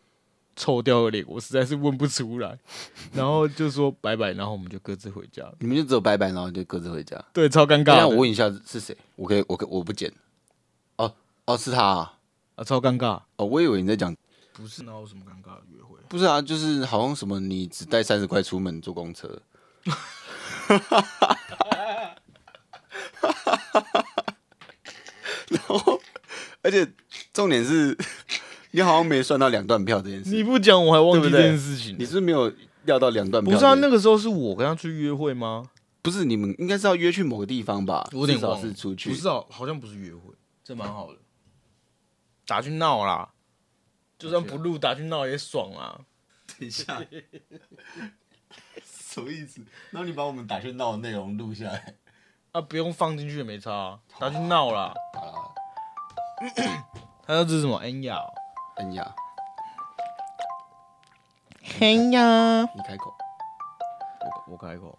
[0.55, 2.59] 臭掉的脸，我实在是问不出来，
[3.15, 5.51] 然后就说拜拜，然后我们就各自回家。
[5.61, 7.23] 你们就只有拜拜，然后就各自回家。
[7.33, 8.97] 对，超尴那尬那我问一下是谁？
[9.17, 10.13] 我可以我可以我不剪。
[10.97, 11.11] 哦
[11.47, 12.19] 哦，是他啊。
[12.57, 13.19] 啊，超尴尬。
[13.37, 14.15] 哦，我以为你在讲，
[14.53, 15.99] 不是，哪有什么尴尬的约会？
[16.09, 19.41] 不是啊，就是好像什么你只带三十块出门坐公车。
[25.49, 26.01] 然后，
[26.63, 26.87] 而且
[27.33, 27.97] 重点是，
[28.71, 30.31] 你好像没算到两段票这件事。
[30.31, 31.97] 你不讲我还忘记这件事情。
[31.99, 32.53] 你是是没有
[32.85, 33.53] 料到两段票？
[33.53, 33.75] 不是啊？
[33.75, 35.71] 那个时候是我跟他去约会吗？
[36.01, 38.09] 不是你们应该是要约去某个地方吧？
[38.13, 39.11] 有点忘了是出去。
[39.11, 40.33] 不是啊，好像不是约会，
[40.65, 41.19] 这蛮好的。
[42.47, 43.29] 打去闹啦，
[44.23, 45.99] 就算不录，打去闹也爽啊。
[46.47, 47.03] 等一下，
[48.85, 49.61] 什么意思？
[49.91, 51.97] 然后你把我们打去闹的内容录下来。
[52.53, 54.95] 啊，不用放进去也没差、啊，打去闹啦。
[55.15, 55.35] 好啦，
[57.27, 57.77] 他说这是什么？
[57.79, 58.33] 恩雅哦，
[58.77, 59.13] 恩雅，
[61.81, 62.61] 恩雅。
[62.77, 63.13] 你开口。
[64.47, 64.97] 我我开口。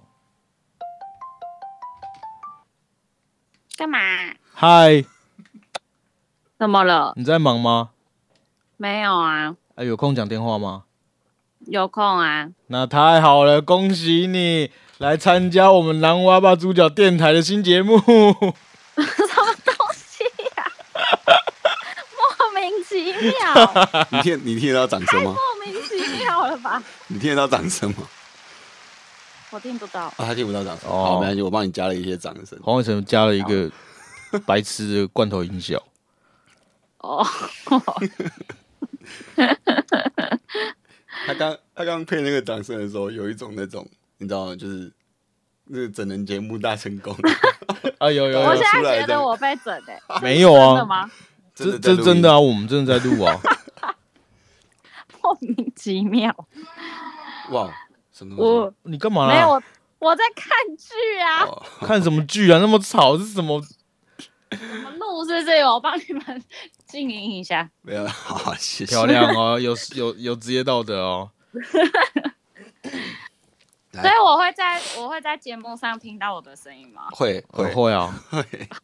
[3.78, 3.98] 干嘛？
[4.54, 5.06] 嗨，
[6.60, 7.14] 怎么了？
[7.16, 7.93] 你在忙吗？
[8.78, 10.84] 没有啊，啊，有空讲电话吗？
[11.68, 12.50] 有空啊。
[12.68, 17.98] 那太好了，恭喜你来参加我们南娃娃猪脚电台的新节目。
[18.04, 20.24] 什么东西
[20.56, 20.72] 呀、
[22.20, 25.34] 莫名其妙，你听，你听得到掌声吗？
[25.34, 26.84] 莫名其妙了吧？
[27.08, 28.08] 你听得到掌声吗？
[29.52, 30.06] 我听不到。
[30.06, 30.90] 啊，他听不到掌声。
[30.90, 32.60] 哦好，没关系，我帮你加了一些掌声。
[32.62, 33.72] 黄伟成加了一个
[34.46, 35.82] 白痴的罐头音效。
[37.00, 37.26] 哦，
[41.26, 43.88] 他刚他刚配那个掌声的时候，有一种那种
[44.18, 44.56] 你知道吗？
[44.56, 44.92] 就是
[45.66, 47.16] 那个整人节目大成功，
[48.00, 50.86] 啊，有有有我现，在觉得我被整的、没有真的啊？
[50.86, 51.12] 吗？
[51.56, 53.40] 这这真的啊，我们真的在录啊。
[55.22, 56.36] 莫名其妙。
[57.52, 57.74] 哇，
[58.12, 58.52] 什么东西？
[58.52, 59.64] 我你干嘛没有，我
[60.00, 62.60] 我在看剧啊，哦，看什么剧啊？
[62.60, 63.62] 那么吵是什么？
[64.50, 65.58] 怎么录是不是？
[65.64, 66.44] 我帮你们
[66.94, 67.68] 静音一下。
[67.82, 68.94] 没有，好好谢谢。
[68.94, 71.32] 漂亮哦，有有有职业道德哦。
[73.92, 77.08] 所以我会在我会在节目上听到我的声音吗？
[77.12, 78.24] 会会会会啊，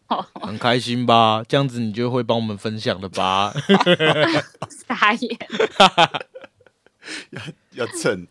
[0.42, 1.44] 很开心吧？
[1.48, 3.54] 这样子你就会帮我们分享的吧？
[4.70, 5.38] 傻眼，
[7.30, 7.42] 要
[7.74, 8.28] 要蹭，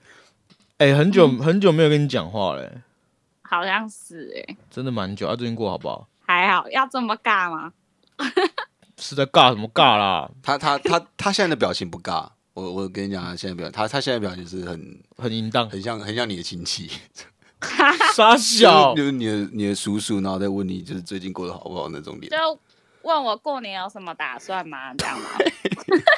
[0.79, 2.83] 哎、很久很久没有跟你讲话嘞，
[3.43, 5.29] 好像是哎、真的蛮久。
[5.29, 6.09] 啊，最近过好不好？
[6.27, 7.73] 还好要这么尬吗？
[8.99, 10.31] 是在尬什么尬啦？
[10.43, 16.91] 他他他他现在的表情不尬，我我跟你讲，他现在表他他现在表情是很很淫荡，很像很像你的亲戚，
[18.15, 19.05] 傻笑就。
[19.05, 22.61] 是你的你的叔叔，然后再问你就是最近过得好不好那种脸就。
[23.03, 24.93] 问我过年有什么打算吗？
[24.95, 25.29] 这样吗？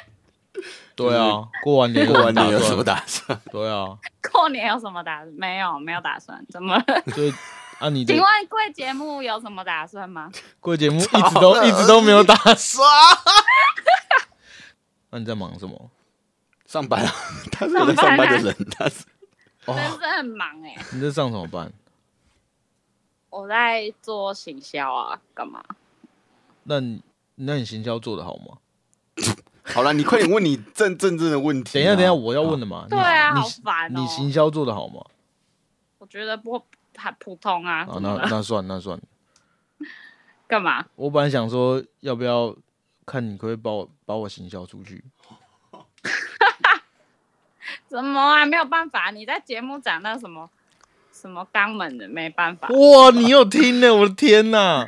[0.97, 3.27] 对啊，过完年过完年有什么打打算？
[3.29, 3.41] 算？
[3.53, 3.97] 对啊，
[4.33, 5.23] 过年有什么打？
[5.37, 6.45] 没有，没有打算。
[6.51, 6.85] 怎么了？
[7.81, 10.31] 啊，你的请问贵节目有什么打算吗？
[10.61, 12.87] 贵节目 一直都一直都没有打算。
[15.11, 15.91] 那你在忙什么？
[16.67, 17.13] 上班啊，
[17.51, 19.05] 他是有在上班的人，他是
[19.67, 21.73] 哦真是很忙哎、你在上什么班？
[23.31, 25.63] 我在做行销啊，干嘛？
[26.65, 27.01] 那你
[27.35, 28.59] 那你行销做的好吗？
[29.65, 31.73] 好了，你快点问你正正正的问题啊。
[31.75, 32.83] 等一下，等一下，我要问的嘛。
[32.85, 35.01] 你对啊，好烦哦、你行销做的好吗？
[35.99, 36.63] 我觉得不
[37.01, 37.87] 还普通啊。
[38.01, 39.01] 那那算那算。
[40.47, 40.85] 干嘛？
[40.97, 42.55] 我本来想说，要不要
[43.07, 45.03] 看你可不可以把我把我行销出去？
[47.89, 48.45] 怎么啊？
[48.45, 50.51] 没有办法，你在节目讲那什么
[51.13, 52.69] 什么肛门的，没办法。
[52.69, 53.95] 哇，你有听呢！
[53.95, 54.85] 我的天哪，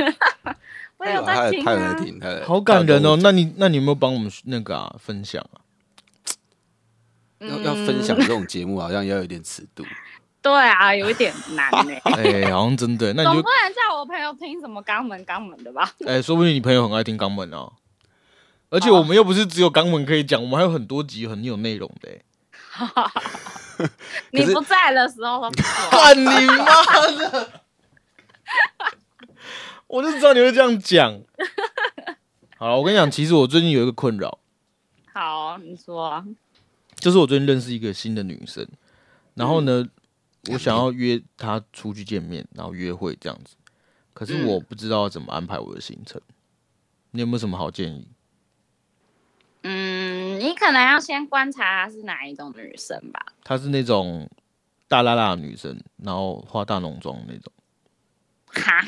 [0.96, 1.94] 我有在听啊他有在。
[2.04, 3.16] 听，好感人哦！
[3.22, 5.62] 那你那你有没有帮我们那个啊分享啊？
[7.38, 9.84] 要要分享这种节目，好像要有点尺度。
[10.42, 13.12] 对啊，有一点难呢、 哎，好像真的。
[13.14, 15.90] 那你就总不能叫我朋友听什么肛门肛门的吧？
[16.06, 17.70] 哎，说不定你朋友很爱听肛门啊。
[18.68, 22.24] 而且我们又不是只有肛门可以讲，我们还有很多集很有内容的欸。
[24.32, 25.50] 你不在的时候。
[25.90, 26.64] 干你妈
[27.30, 27.62] 的！
[29.86, 31.20] 我就知道你会这样讲。
[32.56, 34.38] 好了，我跟你讲，其实我最近有一个困扰，
[35.12, 36.24] 好，你说啊。
[36.96, 38.66] 就是我最近认识一个新的女生，
[39.34, 39.84] 然后呢，
[40.50, 43.54] 我想要约她出去见面，然后约会这样子，
[44.12, 46.20] 可是我不知道怎么安排我的行程。
[47.12, 48.08] 你有没有什么好建议？
[49.62, 53.26] 嗯，你可能要先观察她是哪一种女生吧。
[53.44, 54.28] 她是那种
[54.88, 57.52] 大辣辣的女生，然后化大浓妆那种。
[58.46, 58.84] 哈，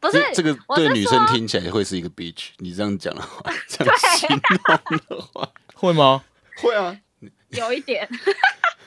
[0.00, 2.48] 不是这这个对女生说听起来会是一个 bitch。
[2.58, 6.24] 你这样讲的话， 这样形容的话，会吗？
[6.56, 6.98] 会啊。
[7.50, 8.08] 有一点，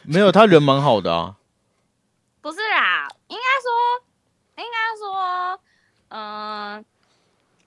[0.03, 1.37] 没有，她人蛮好的啊。
[2.45, 5.59] 不是啦，应该说，应该说，
[6.09, 6.85] 嗯、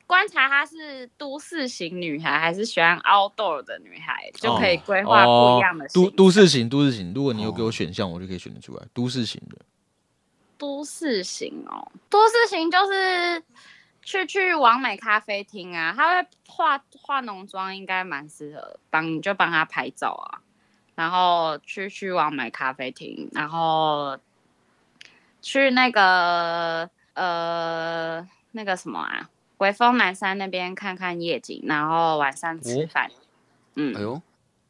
[0.07, 7.13] 观察她是都市型女孩还是喜欢 outdoor 的女孩，就可以规划不一样的哦都都市型，都市型。
[7.13, 8.87] 如果你有给我选项，我就可以选得出来。
[8.95, 9.59] 都市型的，
[10.57, 13.43] 都市型哦，都市型就是
[14.03, 20.39] 去去完美咖啡厅啊，她会化化浓妆，应该蛮适合帮你就帮她拍照啊，
[20.95, 24.17] 然后去去完美咖啡厅，然后
[25.41, 33.11] 去那个呃那个什么啊，微风南山那边看看夜景，然后晚上吃哦饭，
[33.77, 34.21] 嗯，哎呦，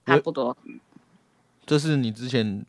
[0.07, 0.57] 差不多。
[1.67, 2.65] 这是你之前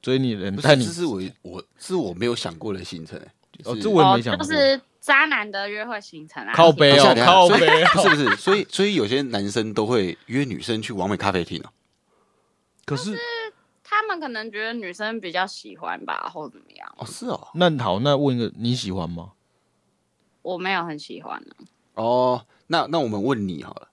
[0.00, 3.18] 追你的人不是，带你这是我我是我没有想过的行程。
[3.18, 7.86] 哎就是哦这我没想过就是渣男的约会行程啊，靠背哦靠背哦。
[8.02, 8.34] 是不是？
[8.36, 11.70] 所以所以有些男生都会约女生去完美咖啡厅啊。
[12.86, 13.16] 可是
[14.02, 19.32] 他们可能觉得女生比较喜欢吧，或怎么样，哦，是哦，那好，那问一个，你喜欢吗？
[20.42, 21.54] 我没有很喜欢呢。
[21.94, 23.88] 哦，那那我们问你好了，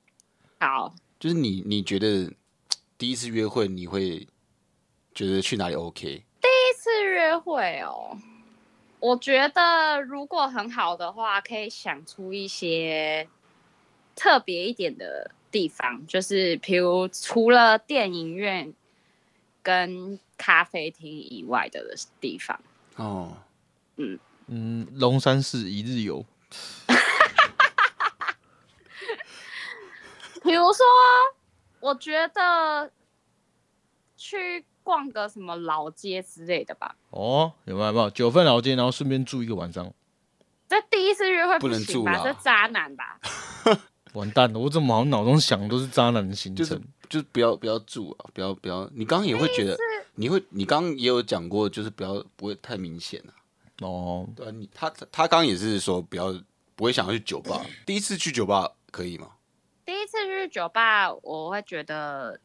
[0.59, 2.33] 好，就是你你觉得
[2.97, 4.27] 第一次约会你会
[5.13, 6.01] 觉得去哪里 OK？
[6.01, 8.17] 第一次约会哦，
[8.99, 13.29] 我觉得如果很好的话，可以想出一些
[14.15, 18.73] 特别一点的地方，就是比如除了电影院
[19.61, 22.59] 跟咖啡厅以外的地方。
[22.95, 23.37] 哦，
[23.97, 26.25] 嗯嗯，龙山寺一日游，
[30.43, 30.85] 比如说，
[31.79, 32.91] 我觉得
[34.17, 36.95] 去逛个什么老街之类的吧。
[37.11, 37.87] 哦，有没有？
[37.87, 39.93] 有没有九份老街，然后顺便住一个晚上，
[40.67, 42.17] 这第一次约会不能行吧？
[42.17, 43.19] 住啦这渣男吧？
[44.13, 44.59] 完蛋了！
[44.59, 46.83] 我怎么好像脑中想的都是渣男的行就是程？
[47.09, 48.87] 就是不要不要住啊，不要不要。
[48.93, 49.75] 你刚刚也会觉得，
[50.15, 53.33] 你会你刚刚也有讲过，就是不要不会太明显啊。
[53.81, 56.37] 哦，对啊，你他他刚刚也是说不要
[56.75, 59.31] 不会想要去酒吧， 第一次去酒吧可以吗？
[59.85, 62.39] 第一次去酒吧，我会觉得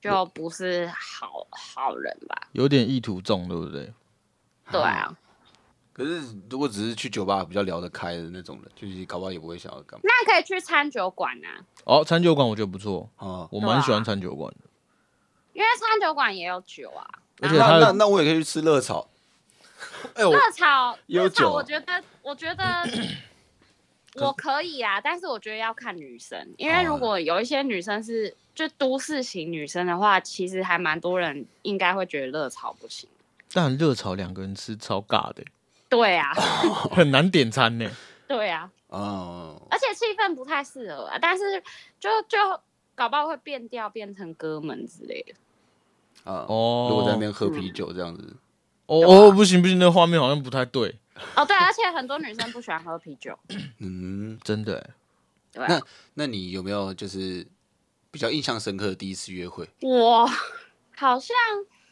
[0.00, 2.48] 就不是好好人吧？
[2.52, 3.92] 有点意图重，对不对？
[4.70, 5.14] 对啊，
[5.92, 13.46] 可是如果只是去酒吧比较聊得开的那种人，就是搞不好也不会想要干嘛那可以去餐酒馆啊，哦，餐酒馆我觉得不错，啊。
[13.50, 14.68] 我蛮喜欢餐酒馆的，
[15.52, 17.06] 因为餐酒馆也有酒啊。
[17.38, 19.06] 那而且它的那那我也可以去吃热炒。
[20.14, 22.64] 哎、我热炒， 有酒啊我觉得，我觉得
[24.16, 33.08] 我可以啊，但是我觉得要看女生，因为如果有一些女生是就都市型女生的话，其实还蛮多人应该会觉得热炒不行。
[33.52, 35.44] 但热炒两个人吃超尬的，
[35.92, 36.32] 对啊，
[36.90, 37.86] 很难点餐呢。
[38.26, 41.62] 对啊，哦，而且气氛不太适合啊，但是
[42.00, 42.38] 就就
[42.94, 45.34] 搞不好会变调，变成哥们之类的。
[46.24, 48.34] 啊，哦如果在那边喝啤酒这样子，
[48.86, 48.96] 哦
[49.28, 50.98] 哦，不行不行，那画面好像不太对，
[51.36, 53.38] 哦，对，而且很多女生不喜欢喝啤酒。
[53.78, 54.90] 嗯，真的欸。
[55.52, 55.82] 对啊、那
[56.14, 57.46] 那你有没有就是
[58.10, 59.68] 比较印象深刻的第一次约会？
[59.82, 60.26] 我
[60.96, 61.36] 好像，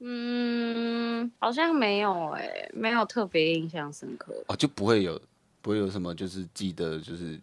[0.00, 4.32] 嗯，好像没有哎、没有特别印象深刻。
[4.48, 5.20] 哦，就不会有
[5.60, 7.38] 不会有什么就是记得就是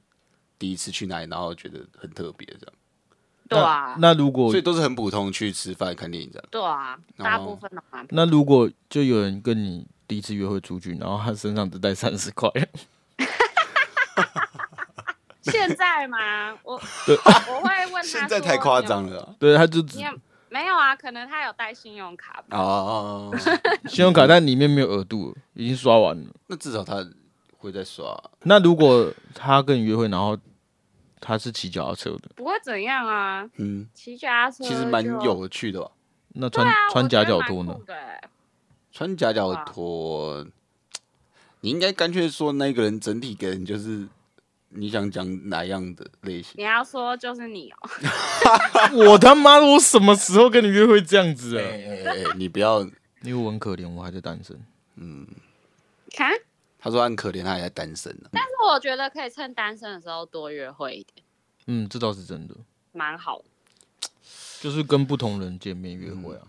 [0.58, 2.74] 第一次去哪里，然后觉得很特别这样，
[3.48, 6.48] 对啊，那如果所以都是很普通去吃饭看电影这样。
[6.50, 8.04] 对啊，哦大部分的话。
[8.10, 12.50] 那如果就有人跟你第一次约会出去，然后他身上只带三十块，
[15.44, 16.52] 现在吗？
[16.64, 19.06] 我对我会问他， 现在太夸张。
[19.06, 20.00] 了啊对，他就只
[20.50, 20.96] 没有啊？
[20.96, 22.58] 可能他有带信用卡吧。
[22.58, 23.32] 哦哦！
[23.34, 23.38] 哦
[23.90, 26.28] 信用卡，但里面没有额度，已经刷完了。
[26.48, 27.06] 那至少他
[27.58, 30.38] 会再刷，那如果他跟你约会，然后
[31.20, 35.04] 他是骑脚踏车的，不会怎样啊，嗯，骑脚踏车其实蛮。
[35.04, 35.92] 有趣的吧。
[36.40, 37.84] 那穿、啊，穿夹脚拖呢酷？
[37.86, 38.30] 的欸
[38.92, 40.46] 穿夹脚拖，
[41.62, 44.08] 你应该干脆说那个人整体给人就是
[44.70, 46.54] 你想讲哪样的类型？
[46.58, 47.78] 你要说就是你哦、
[49.10, 52.12] 我他妈的，我什么时候跟你约会这样子哎了？
[52.12, 52.82] 哎哎，你不要，
[53.24, 54.60] 因为我很可怜，我还在单身。
[54.96, 55.26] 嗯，
[56.12, 56.32] 看，
[56.80, 58.30] 他说他很可怜，他还在单身呢。
[58.32, 61.26] 但是我觉得可以趁单身的时候多约会一点，
[61.68, 62.56] 嗯，这倒是真的，
[62.92, 63.46] 蛮好的。
[64.60, 66.48] 就是跟不同人见面约会啊，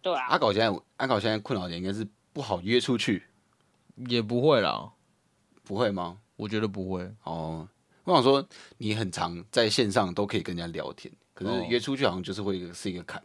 [0.00, 3.24] 对啊，阿搞现在，阿搞现在困扰点应该是不好约出去，
[3.96, 4.92] 也不会啦，
[5.64, 6.18] 不会吗？
[6.36, 7.10] 我觉得不会。
[7.24, 7.68] 哦，
[8.04, 8.46] 我想说
[8.78, 13.22] 你很常在线上都可以跟人家聊天，可哦是约出去好像就是会是一个坎。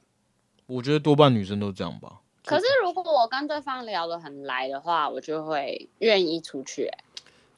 [0.66, 2.22] 我觉得多半女生都这样吧。
[2.46, 6.98] 可是如果我跟对方聊得很来的话，我就会愿意出去、欸。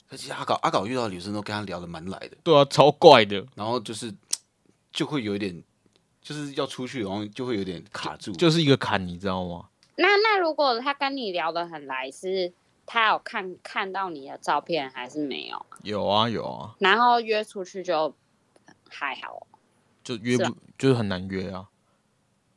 [0.10, 4.14] 可是阿搞阿搞遇到的女生都跟他聊得蛮来的，对啊，超怪的，然后就是
[4.92, 5.64] 就会有一点，
[6.22, 8.34] 就是要出去，然后就会有点卡住。
[8.34, 9.70] 就是一个坎，你知道吗？
[9.96, 12.52] 那那如果他跟你聊得很来，是
[12.94, 15.66] 他有看看到你的照片还是没有？
[15.82, 18.14] 有啊有啊，然后约出去就
[18.90, 19.48] 还好，
[20.04, 21.70] 就约不、就是很难约啊。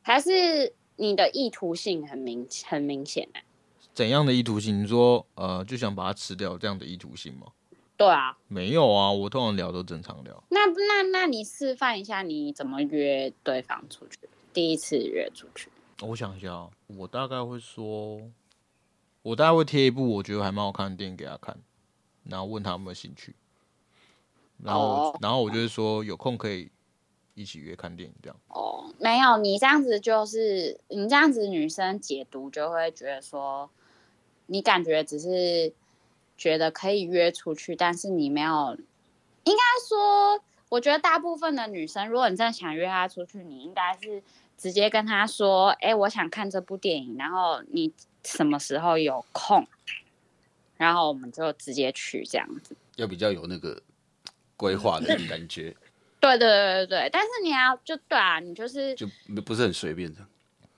[0.01, 3.45] 还是你的意图性很明很明显欸
[3.93, 4.83] 怎样的意图性？
[4.83, 7.47] 你说呃，就想把它吃掉这样的意图性吗？
[7.95, 10.43] 对啊，没有啊，我通常聊都正常聊。
[10.49, 14.19] 那那那你示范一下你怎么约对方出去？
[14.51, 15.69] 第一次约出去，
[16.01, 18.19] 我想一下哦，我大概会说，
[19.25, 21.57] 我大概会贴一部我觉得还蛮好看的电影给他看，
[22.25, 23.33] 然后问他有没有兴趣，
[24.61, 26.69] 然后、哦然后我就是说有空可以
[27.33, 28.37] 一起约看电影这样。
[28.49, 33.67] 哦，没有，你这样子就是你这样子，女生解读就会觉得说，
[34.45, 35.73] 你感觉只是
[36.37, 38.77] 觉得可以约出去，但是你没有，
[39.43, 44.21] 应该说，我觉得大部分的女生，如果你真的想约她出去，你应该是
[44.55, 47.91] 直接跟她说，哎、我想看这部电影，然后你
[48.25, 49.65] 什么时候有空，
[50.75, 52.75] 然后我们就直接去这样子。
[52.97, 53.81] 要比较有那个
[54.57, 55.75] 规划的感觉，
[56.19, 59.07] 对对对对对，但是你要就对啊，你就是就
[59.45, 60.25] 不是很随便的。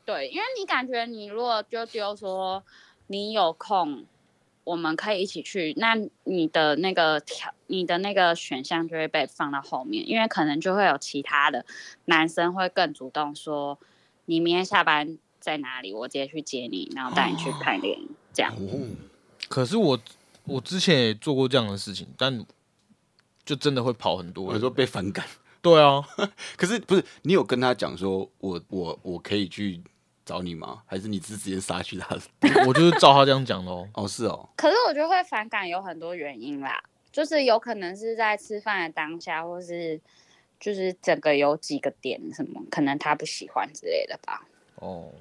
[0.03, 2.63] 对，因为你感觉你如果就丢说
[3.07, 4.05] 你有空，
[4.63, 11.65] 我们可以一起去，那你的那个条，你的那个选项就会被放到后面，因为可能就会有其他的
[12.05, 13.77] 男生会更主动说，
[14.25, 18.53] 你明天下班在哪里，我直接去接你，然后带你去看电影，这样。
[18.55, 18.87] 哦，
[19.49, 19.99] 可是我
[20.43, 22.45] 我之前也做过这样的事情，但
[23.45, 24.55] 就真的会跑很多人。
[24.55, 25.25] 我说被反感。
[25.61, 26.01] 对啊，
[26.55, 29.81] 可是不是你有跟他讲说我我我可以去
[30.23, 30.81] 找你吗？
[30.85, 32.21] 还是你是直接杀去他的？
[32.67, 33.87] 我就是照他这样讲的哦。
[33.93, 36.81] 哦，是哦，可是我觉得会反感有很多原因啦，
[37.11, 39.99] 就是有可能是在吃饭的当下，或是
[40.59, 44.45] 就是整个有几个点什么，可能他不喜欢之类的吧。
[44.77, 45.11] 哦，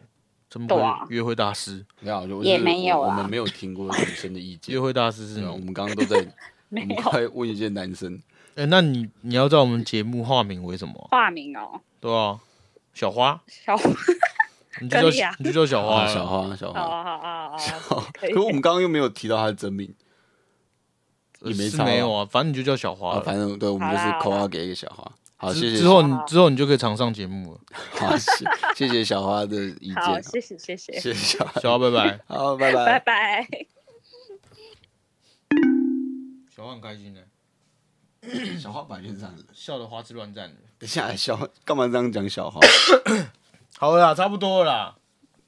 [0.48, 4.80] 这么对啊会约会大师，没有，就也是没有啊我我们没有听过女生的意见约。
[4.80, 5.64] 会大师是对啊，我你。
[5.64, 6.24] 们刚刚都在， 我
[6.68, 8.20] 没有们快问一些男生。
[8.54, 10.94] 哎、那你你要在我们节目化名为什么？
[11.10, 12.38] 化名哦，对啊，
[12.94, 13.76] 小花，小
[14.80, 17.04] 你就叫、可以啊你就叫小花啊，了小花，小好花。
[17.04, 17.58] 好好好好
[18.00, 19.94] 好，可以可我们刚刚又没有提到他的真名，
[21.40, 21.86] 呃也没差啊。
[21.86, 23.22] 是没有啊，反正你就叫小花啊，了。
[23.22, 25.10] 反正对我们就是好啦扣号给一个小花。
[25.38, 27.60] 好，之谢谢之后你之后你就可以常上节目了。
[28.00, 30.22] 好，谢谢谢小花的意好，见。
[30.22, 31.60] 谢谢谢谢，谢谢小花。
[31.60, 33.00] 小花拜拜， 好，拜拜拜。
[33.00, 33.48] 拜。
[36.56, 37.20] 小花很开心的，
[38.58, 39.44] 小花本来就是这样子。
[39.52, 40.54] 笑得花枝乱颤的。
[40.78, 42.58] 等一下，小花干嘛这样讲小花？
[43.78, 44.96] 好了啦，差不多了啦，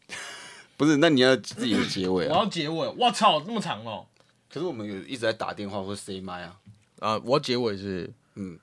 [0.76, 2.32] 不是，那你要自己的结尾啊。
[2.34, 2.94] 我要结尾。
[2.98, 4.04] 我操，这么长哦！
[4.52, 6.56] 可是我们有一直在打电话或 say 麦啊。
[7.00, 8.58] 啊，我要结尾是是，嗯，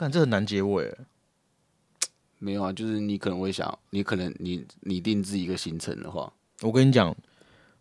[0.00, 0.96] 看这很难结尾。
[2.38, 6.32] 没有啊，就是你可能会想，你可能你你定制一个行程的话，
[6.62, 7.14] 我跟你讲，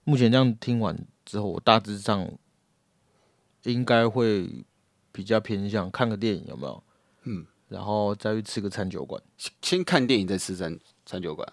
[0.04, 2.30] 目前这样听完之后，我大致上
[3.64, 4.66] 应该会
[5.14, 6.84] 比较偏向看个电影，有没有？
[7.24, 9.24] 嗯，然后再去吃个餐酒馆。
[9.38, 11.48] 先先看电影再吃餐餐酒馆。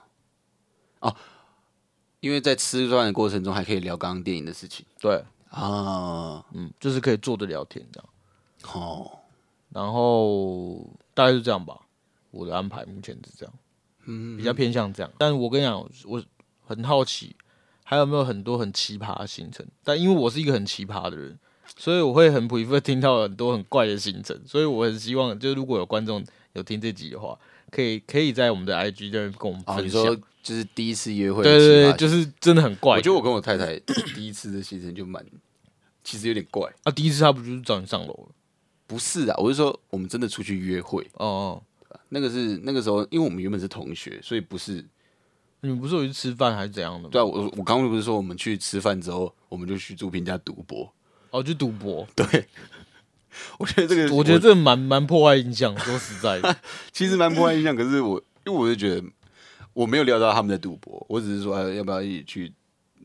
[0.98, 1.14] 哦，
[2.18, 6.44] 因为在吃饭的过程中还可以聊刚刚电影的事情对，啊。
[6.50, 8.08] 嗯，就是可以坐着聊天这样。
[8.74, 9.20] 哦，
[9.76, 11.78] 然后大概是这样吧，
[12.30, 13.54] 我的安排目前是这样，
[14.06, 15.12] 嗯比较偏向这样。
[15.18, 16.24] 但我跟你讲，我
[16.64, 17.36] 很好奇，
[17.84, 19.66] 还有没有很多很奇葩的行程？
[19.84, 21.38] 但因为我是一个很奇葩的人，
[21.76, 24.40] 所以我会很 prefer 听到很多很怪的行程。
[24.46, 26.24] 所以我很希望，就是如果有观众
[26.54, 27.38] 有听这集的话，
[27.70, 30.00] 可以可以在我们的 IG 这边跟我们哦，分享。
[30.00, 32.96] 你说就是第一次约会对对对，就是真的很怪。
[32.96, 33.78] 我觉得我跟我太太
[34.14, 35.22] 第一次的行程就蛮，
[36.02, 36.72] 其实有点怪。
[36.84, 38.28] 啊，第一次他不就是找你上楼了？
[38.86, 41.62] 不是啊，我是说我们真的出去约会，哦哦，
[42.10, 44.84] 那个是那个时候，因为我们原本是同学，所以不是
[45.60, 47.08] 你们不是有去吃饭还是怎样的吗？
[47.10, 47.24] 对啊。
[47.24, 50.92] 我我刚刚不是说我们去吃饭之后，我们就去朱平家赌博。
[51.30, 52.06] 哦，去赌博。
[52.14, 52.24] 对，
[53.58, 56.56] 我觉得这个，我觉得这蛮蛮破坏印象，说实在的。
[56.92, 57.74] 其实蛮破坏印象。
[57.74, 59.02] 可是我因为我就觉得
[59.72, 62.52] 我没有料到他们在赌博，我只是说、哎、要不要一起去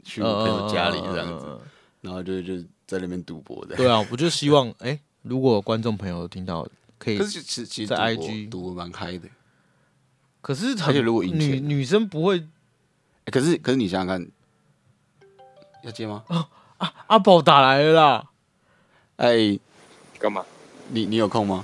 [0.04, 1.68] 去我朋友家里这样子，嗯嗯嗯嗯
[2.02, 3.76] 然后就就在那边赌博的。
[3.76, 6.68] 对啊，我就希望，哎、如果有观众朋友有听到，
[6.98, 7.26] 可以可。
[7.26, 9.28] 是其实其实在 IG 赌博蛮开的、
[10.42, 12.38] 可是很而且如果赢女女生不会，
[13.26, 14.28] 欸可是可是你想想看，
[15.84, 16.24] 要接吗？
[17.08, 18.28] 阿宝打来了啦。
[19.18, 19.60] 哎、
[20.18, 20.44] 干嘛？
[20.90, 21.64] 你你有空吗？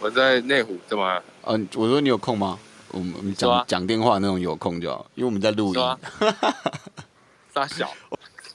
[0.00, 1.22] 我在内湖，干嘛？
[1.44, 2.58] 嗯、我说你有空吗？
[2.90, 5.74] 我们我们讲讲电话那种有空就好，因为我们在录音。
[5.74, 5.98] 说啊
[7.52, 7.90] 大小，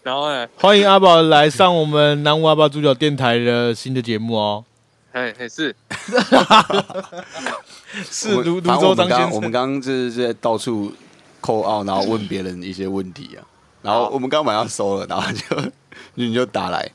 [0.03, 0.47] 然后呢？
[0.57, 4.65] 欢迎阿宝来上我们南无阿宝主角电台的新的节目哦。
[5.13, 5.73] 嘿嘿是，
[8.11, 9.51] 是泸泸我反正州张先我们刚我们。
[9.51, 10.91] 刚刚就是在到处
[11.39, 13.47] 扣奥，然后问别人一些问题啊。
[13.81, 15.71] 然后我们刚本来要收了，然后就
[16.15, 16.91] 你就打来，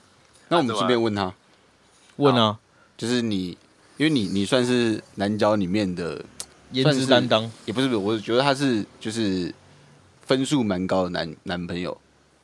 [0.48, 1.32] 那我们顺便问他，
[2.16, 2.58] 问啊，
[2.98, 3.56] 就是你，
[3.96, 6.22] 因为你你算是南郊里面的，
[6.72, 7.50] 颜值担当。
[7.64, 9.54] 也不是不是，我觉得他是就是
[10.26, 11.96] 分数蛮高的男男朋友。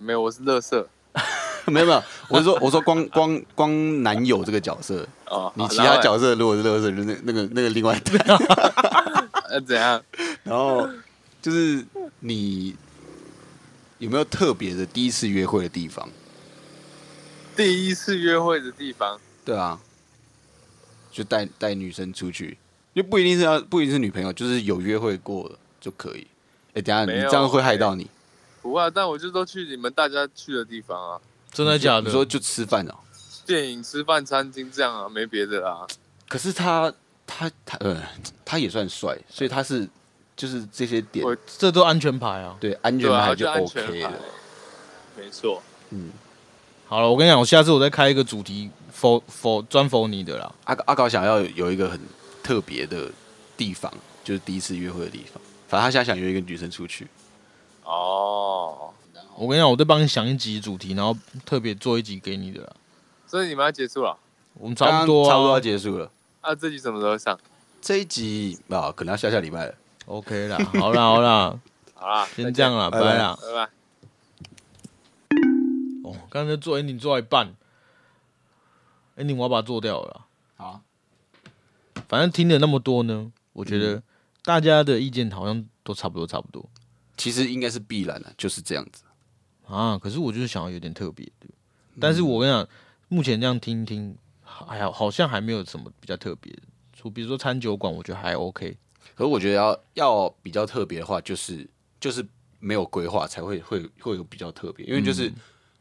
[0.05, 0.87] 没有，我是乐色
[1.67, 5.51] 没有没有，我是说我说光光光男友这个角色，哦。
[5.57, 8.19] 你其他角色如果是乐色，就那那个那个另外谈。
[9.49, 10.03] 呃怎样？
[10.43, 10.87] 然后
[11.41, 11.83] 就是
[12.21, 12.77] 你
[13.99, 16.07] 有没有特别的第一次约会的地方？
[17.57, 19.81] 第一次约会的地方，对啊，
[21.11, 22.59] 就带带女生出去，
[22.95, 26.27] 就不一定是要不一定是女朋友，就是有约会过的就可以。
[26.75, 28.11] 哎、等下你这样会害到你。
[28.65, 31.21] 不会啊，但我就都去你们大家去的地方啊，
[31.53, 32.01] 真的假的？
[32.07, 32.95] 你说就吃饭哦？
[33.45, 35.87] 电影、吃饭、餐厅这样啊，没别的啦。
[36.27, 36.91] 可是他
[37.27, 38.03] 他他呃，
[38.43, 39.87] 他也算帅，所以他是
[40.35, 42.57] 就是这些点我这都安全牌啊。
[42.59, 44.19] 对安全对啊，牌就就安全 OK 牌了。，
[45.19, 45.63] 没错。
[45.91, 46.11] 嗯，
[46.87, 50.51] 好了，我跟你讲，我下次我再开一个主题否否专否你的啦。
[50.65, 52.01] 阿阿高想要有一个很
[52.43, 53.13] 特别的
[53.59, 53.93] 地方，
[54.25, 55.41] 就是第一次约会的地方。
[55.69, 57.07] 反正他现在想约一个女生出去，
[57.85, 58.93] 哦，
[59.37, 62.73] 我跟你讲，我再帮你想一集主题，然后特别做一集给你的啦。
[63.27, 64.17] 所以你们要结束了？
[64.55, 66.11] 我们差不多、差不多要结束了。
[66.41, 67.39] 啊，这集什么时候上？
[67.81, 69.75] 这一集啊，可能要下下礼拜了。
[70.07, 71.59] OK 啦，好啦好啦，
[71.95, 73.39] 好啦，先这样啦，拜拜拜啦。
[73.41, 73.71] 拜拜。
[76.05, 77.55] 哦，刚才做 ending 做到一半
[79.17, 80.27] ，ending 我要把它做掉了啦。
[80.57, 80.81] 好，
[82.09, 84.03] 反正听了那么多呢，我觉得
[84.45, 86.65] 大家的意见好像都差不多差不多
[87.17, 89.05] 其实应该是必然的，就是这样子。
[89.67, 89.99] 啊。
[89.99, 91.49] 可是我就是想要有点特别的，
[92.01, 92.69] 但是我跟你讲，
[93.09, 96.63] 目前这样听听，还好好像还没有什么比较特别的。
[96.93, 98.77] 处，比如说餐酒馆，我觉得还 OK。
[99.15, 101.69] 可是我觉得要要比较特别的话，就是
[102.01, 102.27] 就是
[102.59, 105.35] 没有规划才会会会有比较特别，因为就是、嗯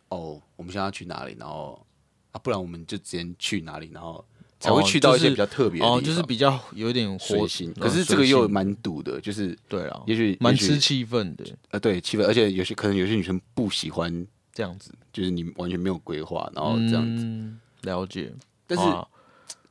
[0.09, 1.84] 哦，我们现在要去哪里，然后
[2.31, 4.23] 啊，不然我们就直接去哪里，然后
[4.64, 7.70] 才会去到一些比较特别的地哦，方，就是比较有一点活随性。
[7.72, 17.26] 嗯可是这个又蛮堵的，就是对啊，也许蛮吃气氛的呃对气氛，而且有些可能有些女生不喜欢，这样子，就是你完全没有规划，然后这样子。
[17.26, 18.34] 嗯、了解。
[18.66, 19.05] 但是啊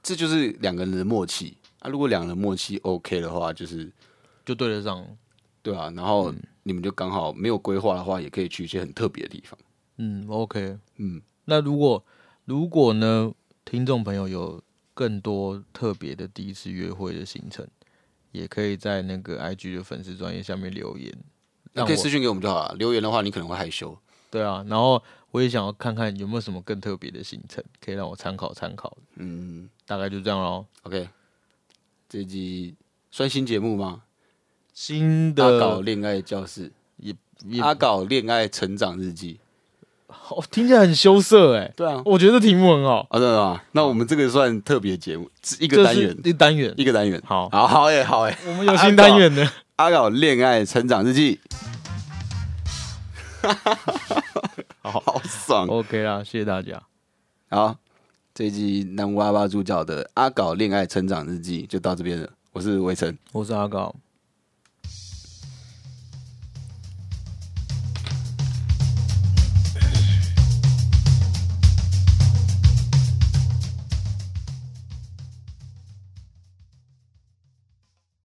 [0.03, 1.89] 这就是两个人的默契啊。
[1.89, 3.91] 如果两个人默契 OK 的话，就是
[4.45, 5.07] 就对得上，
[5.63, 9.59] 对啊，然后嗯你们就刚好没有规划的话，也可以去一些很特别的地方。
[9.97, 10.77] 嗯，OK。
[10.99, 12.05] 嗯，那如果
[12.45, 13.33] 如果呢，
[13.65, 14.61] 听众朋友有
[14.95, 17.67] 更多特别的第一次约会的行程，
[18.31, 21.13] 也可以在那个 IG 的粉丝专业下面留言，
[21.73, 22.75] 那我可以私信给我们就好了。
[22.75, 23.97] 留言的话，你可能会害羞。
[24.31, 28.97] 对啊，然后我也想要看看有没有什么更特别的行程，可以让我参考参考。
[29.17, 30.65] 嗯大概就这样喽。
[30.85, 31.09] ，OK，
[32.09, 32.75] 这集
[33.11, 34.05] 算新节目吗？
[34.73, 37.15] 新阿搞的恋爱教室，也
[37.45, 39.39] 也阿搞恋爱成长日记。
[40.31, 43.61] 哦，听起来很羞涩哎，对啊，我觉得题目很好，啊，真的吗？
[43.73, 46.75] 那我们这个算特别节目，一一个单元，一个单元。
[46.77, 47.23] 一个单元。
[47.25, 48.39] 好，好好哎，好哎。
[48.47, 49.49] 我们有新单元的。
[49.77, 51.41] 阿搞恋爱成长日记，
[54.83, 55.67] 好好爽。
[55.67, 56.81] OK 啦，谢谢大家。
[57.51, 57.77] 好，
[58.33, 62.29] 这一集南无阿巴主角的阿搞恋爱成长日记就到这边了。
[62.53, 63.95] 我是围城，我是阿高，